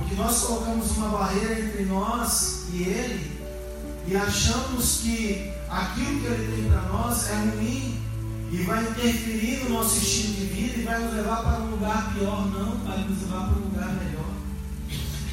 porque 0.08 0.22
nós 0.22 0.40
colocamos 0.40 0.90
uma 0.96 1.08
barreira 1.10 1.60
entre 1.60 1.84
nós 1.84 2.62
e 2.72 2.82
Ele 2.82 3.38
e 4.06 4.16
achamos 4.16 5.00
que 5.02 5.52
aquilo 5.68 6.20
que 6.20 6.26
Ele 6.26 6.56
tem 6.56 6.70
para 6.70 6.82
nós 6.88 7.28
é 7.28 7.34
ruim 7.34 8.00
e 8.50 8.62
vai 8.62 8.82
interferir 8.88 9.64
no 9.64 9.70
nosso 9.70 9.98
estilo 9.98 10.34
de 10.34 10.44
vida 10.46 10.78
e 10.78 10.82
vai 10.84 10.98
nos 10.98 11.12
levar 11.12 11.42
para 11.42 11.60
um 11.60 11.70
lugar 11.72 12.14
pior, 12.14 12.46
não, 12.46 12.78
vai 12.78 13.04
nos 13.04 13.20
levar 13.20 13.48
para 13.48 13.58
um 13.58 13.64
lugar 13.64 13.92
melhor 13.96 14.28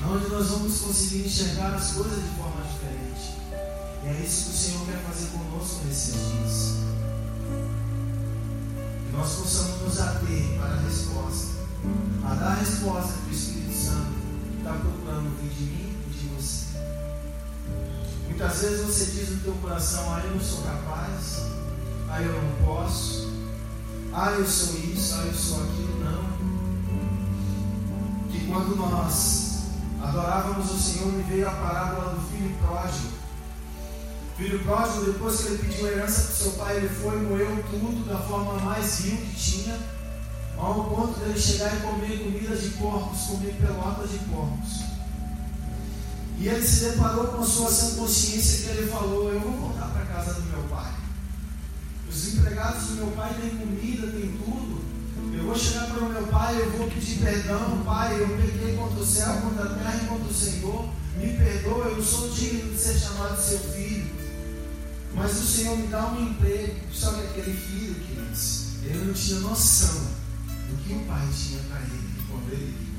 onde 0.08 0.28
nós 0.28 0.48
vamos 0.50 0.80
conseguir 0.82 1.26
enxergar 1.26 1.74
as 1.74 1.94
coisas 1.94 2.22
de 2.22 2.30
forma 2.38 2.62
diferente. 2.62 3.40
E 4.04 4.08
é 4.08 4.22
isso 4.24 4.46
que 4.46 4.52
o 4.52 4.58
Senhor 4.58 4.86
quer 4.86 5.00
fazer 5.00 5.28
conosco 5.30 5.86
nesses 5.86 6.14
dias. 6.14 6.76
Que 9.08 9.18
nós 9.18 9.34
possamos 9.34 9.82
nos 9.82 10.00
ater 10.00 10.58
para 10.60 10.74
a 10.76 10.82
resposta, 10.82 11.54
a 12.24 12.36
dar 12.36 12.52
a 12.52 12.56
resposta 12.56 13.14
que 13.24 13.32
o 13.32 13.34
Espírito 13.34 13.74
Santo 13.74 14.25
está 14.66 14.74
procurando 14.80 15.30
vir 15.40 15.50
de 15.50 15.64
mim 15.64 15.96
e 16.08 16.10
de 16.10 16.28
você. 16.30 16.66
Muitas 18.28 18.62
vezes 18.62 18.82
você 18.82 19.06
diz 19.12 19.30
no 19.30 19.38
teu 19.42 19.54
coração, 19.62 20.12
ah, 20.12 20.22
eu 20.24 20.32
não 20.32 20.40
sou 20.40 20.64
capaz, 20.64 21.44
ah, 22.10 22.20
eu 22.20 22.34
não 22.34 22.66
posso, 22.66 23.32
ah, 24.12 24.32
eu 24.32 24.48
sou 24.48 24.76
isso, 24.80 25.14
ah, 25.20 25.26
eu 25.28 25.34
sou 25.36 25.62
aquilo, 25.62 26.04
não. 26.04 26.24
Que 28.32 28.48
quando 28.48 28.76
nós 28.76 29.66
adorávamos 30.02 30.72
o 30.72 30.80
Senhor, 30.80 31.14
me 31.14 31.22
veio 31.22 31.48
a 31.48 31.52
parábola 31.52 32.16
do 32.16 32.22
filho 32.32 32.56
pródigo. 32.58 33.10
O 34.34 34.38
filho 34.38 34.64
pródigo, 34.64 35.06
depois 35.06 35.42
que 35.42 35.48
ele 35.48 35.58
pediu 35.60 35.86
a 35.86 35.92
herança 35.92 36.24
para 36.24 36.32
o 36.32 36.36
seu 36.36 36.52
pai, 36.54 36.78
ele 36.78 36.90
foi 36.90 37.16
e 37.16 37.22
moeu 37.22 37.64
tudo 37.70 38.04
da 38.10 38.18
forma 38.18 38.54
mais 38.62 39.02
vil 39.02 39.16
que 39.16 39.36
tinha, 39.36 39.78
ao 40.58 40.86
ponto 40.86 41.20
dele 41.20 41.40
chegar 41.40 41.76
e 41.76 41.82
comer 41.82 42.20
comida 42.20 42.56
de 42.56 42.70
porcos, 42.70 43.22
comer 43.28 43.56
pelotas 43.56 44.12
de 44.12 44.20
porcos. 44.20 44.84
E 46.38 46.48
ele 46.48 46.66
se 46.66 46.86
deparou 46.86 47.28
com 47.28 47.42
a 47.42 47.46
sua 47.46 47.70
sã 47.70 47.96
consciência 47.96 48.64
que 48.64 48.78
ele 48.78 48.90
falou: 48.90 49.32
Eu 49.32 49.40
vou 49.40 49.52
voltar 49.52 49.88
para 49.88 50.04
a 50.04 50.06
casa 50.06 50.34
do 50.34 50.44
meu 50.44 50.64
pai. 50.64 50.94
Os 52.10 52.34
empregados 52.34 52.88
do 52.88 52.96
meu 52.96 53.08
pai 53.08 53.34
têm 53.40 53.50
comida, 53.52 54.08
têm 54.08 54.38
tudo. 54.44 54.84
Eu 55.34 55.44
vou 55.46 55.56
chegar 55.56 55.88
para 55.88 56.04
o 56.04 56.10
meu 56.10 56.28
pai, 56.28 56.62
eu 56.62 56.72
vou 56.72 56.90
pedir 56.90 57.20
perdão, 57.20 57.82
pai, 57.86 58.22
eu 58.22 58.28
pequei 58.38 58.76
contra 58.76 59.00
o 59.00 59.06
céu, 59.06 59.34
contra 59.42 59.64
a 59.64 59.76
terra 59.76 60.02
e 60.04 60.08
contra 60.08 60.30
o 60.30 60.34
Senhor. 60.34 60.90
Me 61.18 61.34
perdoa, 61.34 61.86
eu 61.86 61.98
não 61.98 62.04
sou 62.04 62.30
digno 62.30 62.74
de 62.74 62.80
ser 62.80 62.98
chamado 62.98 63.42
seu 63.42 63.60
filho. 63.60 64.14
Mas 65.14 65.32
o 65.40 65.46
Senhor 65.46 65.78
me 65.78 65.88
dá 65.88 66.08
um 66.08 66.30
emprego. 66.30 66.76
Só 66.92 67.12
que 67.14 67.22
aquele 67.22 67.54
filho, 67.54 67.96
queridos, 67.96 68.66
ele 68.84 69.06
não 69.06 69.14
tinha 69.14 69.40
noção 69.40 70.25
do 70.76 70.84
que 70.84 70.94
o 70.94 71.06
pai 71.06 71.28
tinha 71.32 71.60
para 71.64 71.80
ele 71.82 72.24
quando 72.30 72.52
ele 72.52 72.76
viu. 72.78 72.96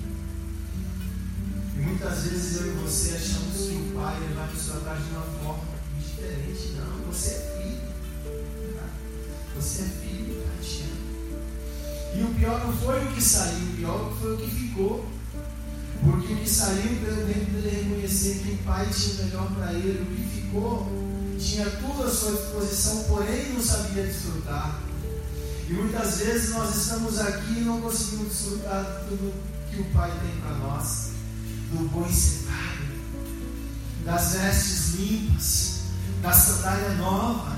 E 1.77 1.87
muitas 1.87 2.23
vezes 2.23 2.61
eu 2.61 2.67
e 2.69 2.77
você 2.77 3.15
achamos 3.15 3.69
que 3.69 3.75
o 3.75 3.93
pai 3.95 4.19
vai 4.35 4.53
nos 4.53 4.65
tratar 4.65 4.97
de 4.97 5.11
uma 5.11 5.23
forma 5.23 5.65
diferente. 6.01 6.75
Não, 6.77 7.13
você 7.13 7.29
é 7.29 7.59
filho. 7.59 8.77
Tá? 8.77 8.89
Você 9.57 9.83
é 9.83 9.85
filho, 9.85 10.43
pai 10.43 10.65
te 10.65 10.85
ama. 10.85 10.97
E 12.15 12.23
o 12.23 12.35
pior 12.35 12.67
não 12.67 12.73
foi 12.73 13.05
o 13.05 13.13
que 13.13 13.23
saiu, 13.23 13.59
o 13.59 13.77
pior 13.77 14.17
foi 14.21 14.35
o 14.35 14.39
que 14.39 14.51
ficou. 14.51 15.07
Porque 16.03 16.33
o 16.33 16.37
que 16.37 16.49
saiu 16.49 16.95
deu 17.01 17.27
tempo 17.27 17.51
dele 17.53 17.83
reconhecer 17.83 18.39
que 18.43 18.53
o 18.53 18.59
pai 18.59 18.87
tinha 18.91 19.25
melhor 19.25 19.51
para 19.55 19.73
ele, 19.73 20.03
o 20.03 20.07
que 20.15 20.41
ficou 20.41 20.87
tinha 21.39 21.69
tudo 21.69 22.03
à 22.03 22.11
sua 22.11 22.33
disposição, 22.33 23.05
porém 23.05 23.53
não 23.53 23.61
sabia 23.61 24.05
desfrutar. 24.05 24.81
E 25.69 25.73
muitas 25.73 26.19
vezes 26.19 26.51
nós 26.51 26.77
estamos 26.77 27.19
aqui 27.19 27.59
e 27.59 27.65
não 27.65 27.81
conseguimos 27.81 28.29
desfrutar 28.29 28.85
de 28.85 29.09
tudo 29.09 29.35
que 29.69 29.81
o 29.81 29.85
Pai 29.87 30.13
tem 30.21 30.41
para 30.41 30.57
nós, 30.59 31.11
do 31.73 31.89
bom 31.89 32.09
cenário, 32.09 32.87
das 34.05 34.35
vestes 34.35 34.95
limpas, 34.95 35.81
da 36.23 36.33
sandália 36.33 36.91
nova, 36.95 37.57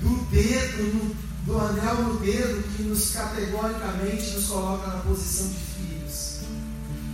do 0.00 0.30
dedo, 0.30 1.16
do 1.44 1.58
anel 1.58 2.02
no 2.02 2.20
dedo 2.20 2.62
que 2.76 2.84
nos 2.84 3.10
categoricamente 3.10 4.30
nos 4.30 4.46
coloca 4.46 4.86
na 4.86 4.98
posição 5.00 5.48
de 5.48 5.56
filhos. 5.56 6.40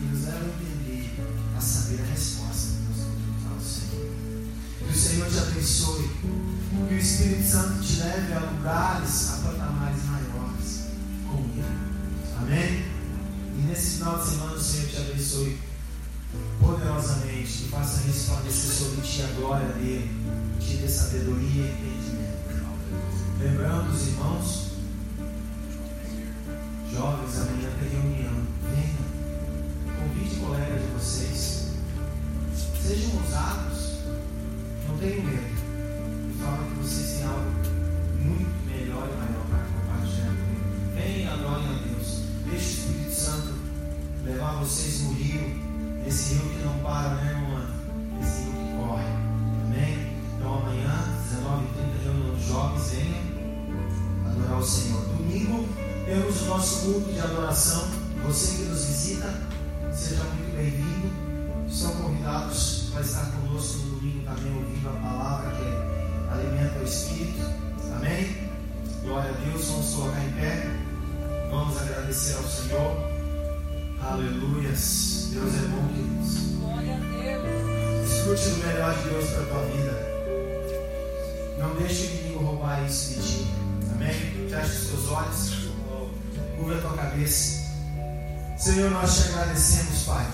E 0.02 0.04
nos 0.04 0.24
leva 0.26 0.38
a 0.38 0.48
entender, 0.48 1.16
a 1.56 1.60
saber 1.62 2.00
a 2.02 2.04
resposta 2.04 2.74
que 2.76 2.82
nós 2.90 3.06
vamos 3.06 3.52
ao 3.52 3.60
Senhor. 3.60 4.10
Que 4.78 4.92
o 4.92 5.00
Senhor 5.00 5.30
te 5.30 5.38
abençoe, 5.38 6.10
que 6.88 6.94
o 6.94 6.98
Espírito 6.98 7.46
Santo 7.46 7.82
te 7.82 7.96
leve 8.00 8.32
a 8.32 8.40
lugares, 8.40 9.30
a 9.32 9.36
patamares 9.48 10.04
maiores 10.04 10.84
com 11.30 11.38
Ele. 11.38 11.64
Amém? 12.38 12.84
E 13.56 13.66
nesse 13.68 13.98
final 13.98 14.18
de 14.18 14.30
semana 14.30 14.52
o 14.52 14.60
Senhor 14.60 14.88
te 14.88 14.96
abençoe 14.96 15.58
poderosamente, 16.60 17.64
e 17.64 17.68
faça 17.68 18.06
resplandecer 18.06 18.70
sobre 18.70 19.02
ti 19.02 19.22
a 19.22 19.26
glória 19.38 19.68
dele, 19.74 20.10
te 20.60 20.76
dê 20.76 20.88
sabedoria 20.88 21.62
e 21.62 21.68
entendimento. 21.68 22.34
Lembrando 23.38 23.92
os 23.92 24.08
irmãos, 24.08 24.70
jovens, 26.92 27.36
amanhã 27.36 27.70
tem 27.78 27.88
reunião. 27.90 28.46
Venha, 28.70 29.98
convide 29.98 30.36
colegas 30.36 30.82
de 30.82 30.88
vocês. 30.88 31.68
Sejam 32.82 33.16
ousados, 33.16 33.98
não 34.88 34.98
tenham 34.98 35.22
medo. 35.24 35.53
Fala 36.44 36.58
que 36.58 36.74
vocês 36.74 37.12
têm 37.12 37.26
algo 37.26 37.50
muito 38.20 38.66
melhor 38.66 39.08
e 39.08 39.16
maior 39.16 39.46
para 39.48 39.64
compartilhar 39.64 40.26
comigo. 40.26 40.92
Venham 40.94 41.20
e 41.20 41.26
adorem 41.26 41.66
a 41.66 41.88
Deus. 41.88 42.20
Deixe 42.44 42.66
o 42.66 42.68
Espírito 42.68 43.14
Santo 43.14 43.54
levar 44.26 44.56
vocês 44.56 45.04
no 45.04 45.12
rio, 45.14 45.40
esse 46.06 46.34
rio 46.34 46.50
que 46.50 46.62
não 46.62 46.78
para, 46.80 47.14
né, 47.14 47.30
irmã? 47.32 47.66
Esse 48.20 48.42
rio 48.42 48.52
que 48.52 48.76
corre. 48.76 49.06
Amém? 49.64 50.12
Então 50.36 50.58
amanhã, 50.58 51.04
19h30, 51.32 52.04
reunião 52.04 52.34
dos 52.34 52.44
jovens, 52.46 52.90
venham 52.90 54.30
adorar 54.30 54.58
o 54.58 54.62
Senhor. 54.62 55.02
Domingo 55.16 55.66
temos 56.04 56.42
o 56.42 56.44
nosso 56.44 56.84
culto 56.84 57.10
de 57.10 57.20
adoração. 57.20 57.88
Você 58.26 58.56
que 58.56 58.68
nos 58.68 58.84
visita, 58.84 59.40
seja 59.94 60.24
muito 60.24 60.54
bem-vindo. 60.54 61.10
São 61.70 61.90
convidados 61.96 62.90
para 62.92 63.00
estar 63.00 63.32
conosco 63.32 63.78
no 63.78 63.96
domingo 63.96 64.24
também 64.26 64.54
ouvindo 64.54 64.88
a 64.90 64.92
palavra 64.92 65.50
que 65.52 65.83
alimenta 66.34 66.78
o 66.78 66.84
Espírito. 66.84 67.42
Amém? 67.96 68.50
Glória 69.02 69.30
a 69.30 69.34
Deus. 69.34 69.66
Vamos 69.68 69.94
colocar 69.94 70.24
em 70.24 70.32
pé. 70.32 70.66
Vamos 71.50 71.76
agradecer 71.80 72.34
ao 72.36 72.44
Senhor. 72.44 73.14
Aleluias. 74.02 75.28
Deus 75.32 75.54
é 75.54 75.68
bom, 75.68 75.88
queridos. 75.88 76.58
Glória 76.58 76.96
a 76.96 76.98
Deus. 76.98 78.10
Escute 78.10 78.48
o 78.48 78.66
melhor 78.66 78.94
de 78.96 79.08
Deus 79.08 79.30
para 79.30 79.42
a 79.42 79.46
tua 79.46 79.62
vida. 79.66 80.14
Não 81.58 81.74
deixe 81.76 82.02
o 82.02 82.10
inimigo 82.10 82.44
roubar 82.44 82.84
isso 82.84 83.14
de 83.14 83.28
ti. 83.28 83.46
Amém? 83.94 84.48
Feche 84.50 84.70
os 84.70 84.86
teus 84.88 85.08
olhos. 85.08 85.68
Curva 86.56 86.78
a 86.78 86.80
tua 86.80 86.96
cabeça. 86.96 87.64
Senhor, 88.58 88.90
nós 88.90 89.16
te 89.16 89.28
agradecemos, 89.28 90.02
Pai. 90.02 90.26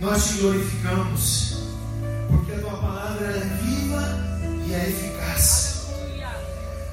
Nós 0.00 0.26
te 0.26 0.34
glorificamos. 0.38 1.56
Porque 2.28 2.52
a 2.52 2.58
tua 2.58 2.78
palavra 2.78 3.26
é 3.26 3.40
viva 3.62 4.33
é 4.74 4.88
eficaz. 4.88 5.74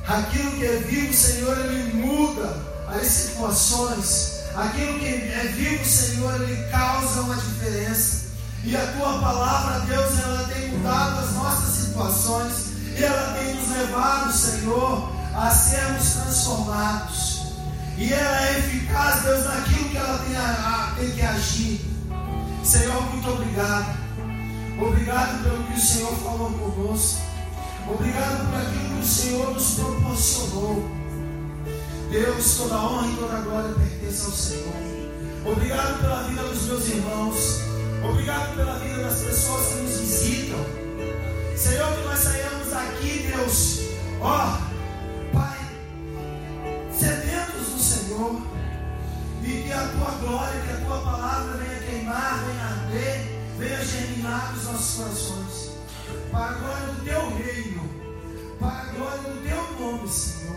Aquilo 0.07 0.51
que 0.51 0.65
é 0.65 0.75
vivo, 0.77 1.13
Senhor, 1.13 1.57
ele 1.57 1.93
muda 1.93 2.57
as 2.87 3.07
situações. 3.07 4.41
Aquilo 4.55 4.99
que 4.99 5.05
é 5.05 5.53
vivo, 5.55 5.85
Senhor, 5.85 6.41
ele 6.41 6.63
causa 6.69 7.21
uma 7.21 7.35
diferença. 7.35 8.21
E 8.63 8.75
a 8.75 8.85
tua 8.97 9.19
palavra, 9.19 9.79
Deus, 9.85 10.19
ela 10.19 10.43
tem 10.53 10.67
mudado 10.69 11.19
as 11.19 11.31
nossas 11.33 11.85
situações. 11.85 12.53
E 12.97 13.03
ela 13.03 13.33
tem 13.37 13.55
nos 13.55 13.69
levado, 13.69 14.33
Senhor, 14.33 15.11
a 15.35 15.49
sermos 15.49 16.09
transformados. 16.13 17.41
E 17.97 18.11
ela 18.11 18.47
é 18.49 18.59
eficaz, 18.59 19.21
Deus, 19.23 19.45
naquilo 19.45 19.89
que 19.89 19.97
ela 19.97 20.17
tem, 20.19 20.35
a- 20.35 20.93
tem 20.97 21.11
que 21.11 21.21
agir. 21.21 21.81
Senhor, 22.63 23.01
muito 23.11 23.29
obrigado. 23.29 23.97
Obrigado 24.79 25.43
pelo 25.43 25.63
que 25.63 25.73
o 25.73 25.79
Senhor 25.81 26.13
falou 26.17 26.51
conosco. 26.51 27.21
Obrigado 27.87 28.49
por 28.49 28.59
aquilo 28.59 28.95
que 28.95 29.01
o 29.01 29.05
Senhor 29.05 29.53
nos 29.53 29.73
proporcionou. 29.73 31.01
Deus, 32.11 32.57
toda 32.57 32.75
honra 32.75 33.07
e 33.07 33.15
toda 33.15 33.41
glória 33.41 33.73
pertence 33.73 34.25
ao 34.25 34.31
Senhor. 34.31 34.91
Obrigado 35.45 36.01
pela 36.01 36.23
vida 36.23 36.43
dos 36.43 36.63
meus 36.63 36.87
irmãos. 36.89 37.61
Obrigado 38.03 38.55
pela 38.55 38.79
vida 38.79 39.03
das 39.03 39.21
pessoas 39.21 39.67
que 39.67 39.75
nos 39.75 39.99
visitam. 39.99 40.59
Senhor, 41.55 41.93
que 41.93 42.07
nós 42.07 42.19
saímos 42.19 42.69
daqui, 42.69 43.31
Deus. 43.35 43.79
Ó, 44.19 44.57
Pai, 45.33 45.59
sedentos 46.97 47.67
do 47.67 47.79
Senhor. 47.79 48.41
E 49.43 49.63
que 49.63 49.73
a 49.73 49.87
tua 49.87 50.11
glória, 50.19 50.61
que 50.61 50.73
a 50.73 50.85
tua 50.85 51.01
palavra 51.01 51.57
venha 51.57 51.79
queimar, 51.79 52.43
venha 52.45 52.63
arder, 52.63 53.41
venha 53.57 53.85
germinar 53.85 54.53
nos 54.53 54.65
nossos 54.65 54.97
corações. 54.97 55.70
Para 56.31 56.45
a 56.45 56.53
glória 56.53 56.87
do 56.87 57.03
teu 57.03 57.37
reino, 57.37 57.81
para 58.57 58.81
a 58.81 58.85
glória 58.85 59.21
do 59.21 59.43
teu 59.43 59.79
nome, 59.79 60.09
Senhor. 60.09 60.55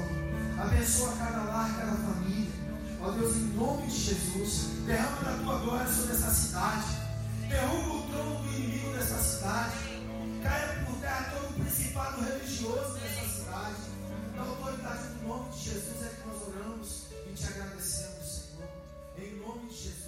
Abençoa 0.59 1.17
cada 1.17 1.43
lar, 1.43 1.77
cada 1.77 1.97
família. 1.97 2.53
Ó 3.03 3.11
Deus, 3.11 3.37
em 3.37 3.57
nome 3.57 3.87
de 3.89 3.99
Jesus, 3.99 4.69
derrama 4.87 5.23
da 5.23 5.43
tua 5.43 5.59
glória 5.59 5.93
sobre 5.93 6.13
essa 6.13 6.31
cidade. 6.31 6.87
Derruba 7.49 7.95
o 7.95 8.03
trono 8.09 8.43
do 8.43 8.55
inimigo 8.55 8.93
dessa 8.93 9.19
cidade. 9.19 9.75
Caia 10.43 10.85
por 10.87 10.97
terra 11.01 11.33
todo 11.35 11.51
o 11.51 11.61
principado 11.61 12.23
religioso 12.23 12.95
dessa 12.95 13.29
cidade. 13.29 13.77
Na 14.37 14.43
autoridade 14.43 15.09
do 15.09 15.29
nome 15.29 15.51
de 15.51 15.59
Jesus 15.59 16.03
é 16.03 16.09
que 16.09 16.29
nós 16.29 16.43
oramos 16.49 17.03
e 17.27 17.33
te 17.35 17.47
agradecemos, 17.47 18.43
Senhor. 18.47 18.69
Em 19.19 19.37
nome 19.41 19.69
de 19.69 19.75
Jesus. 19.75 20.04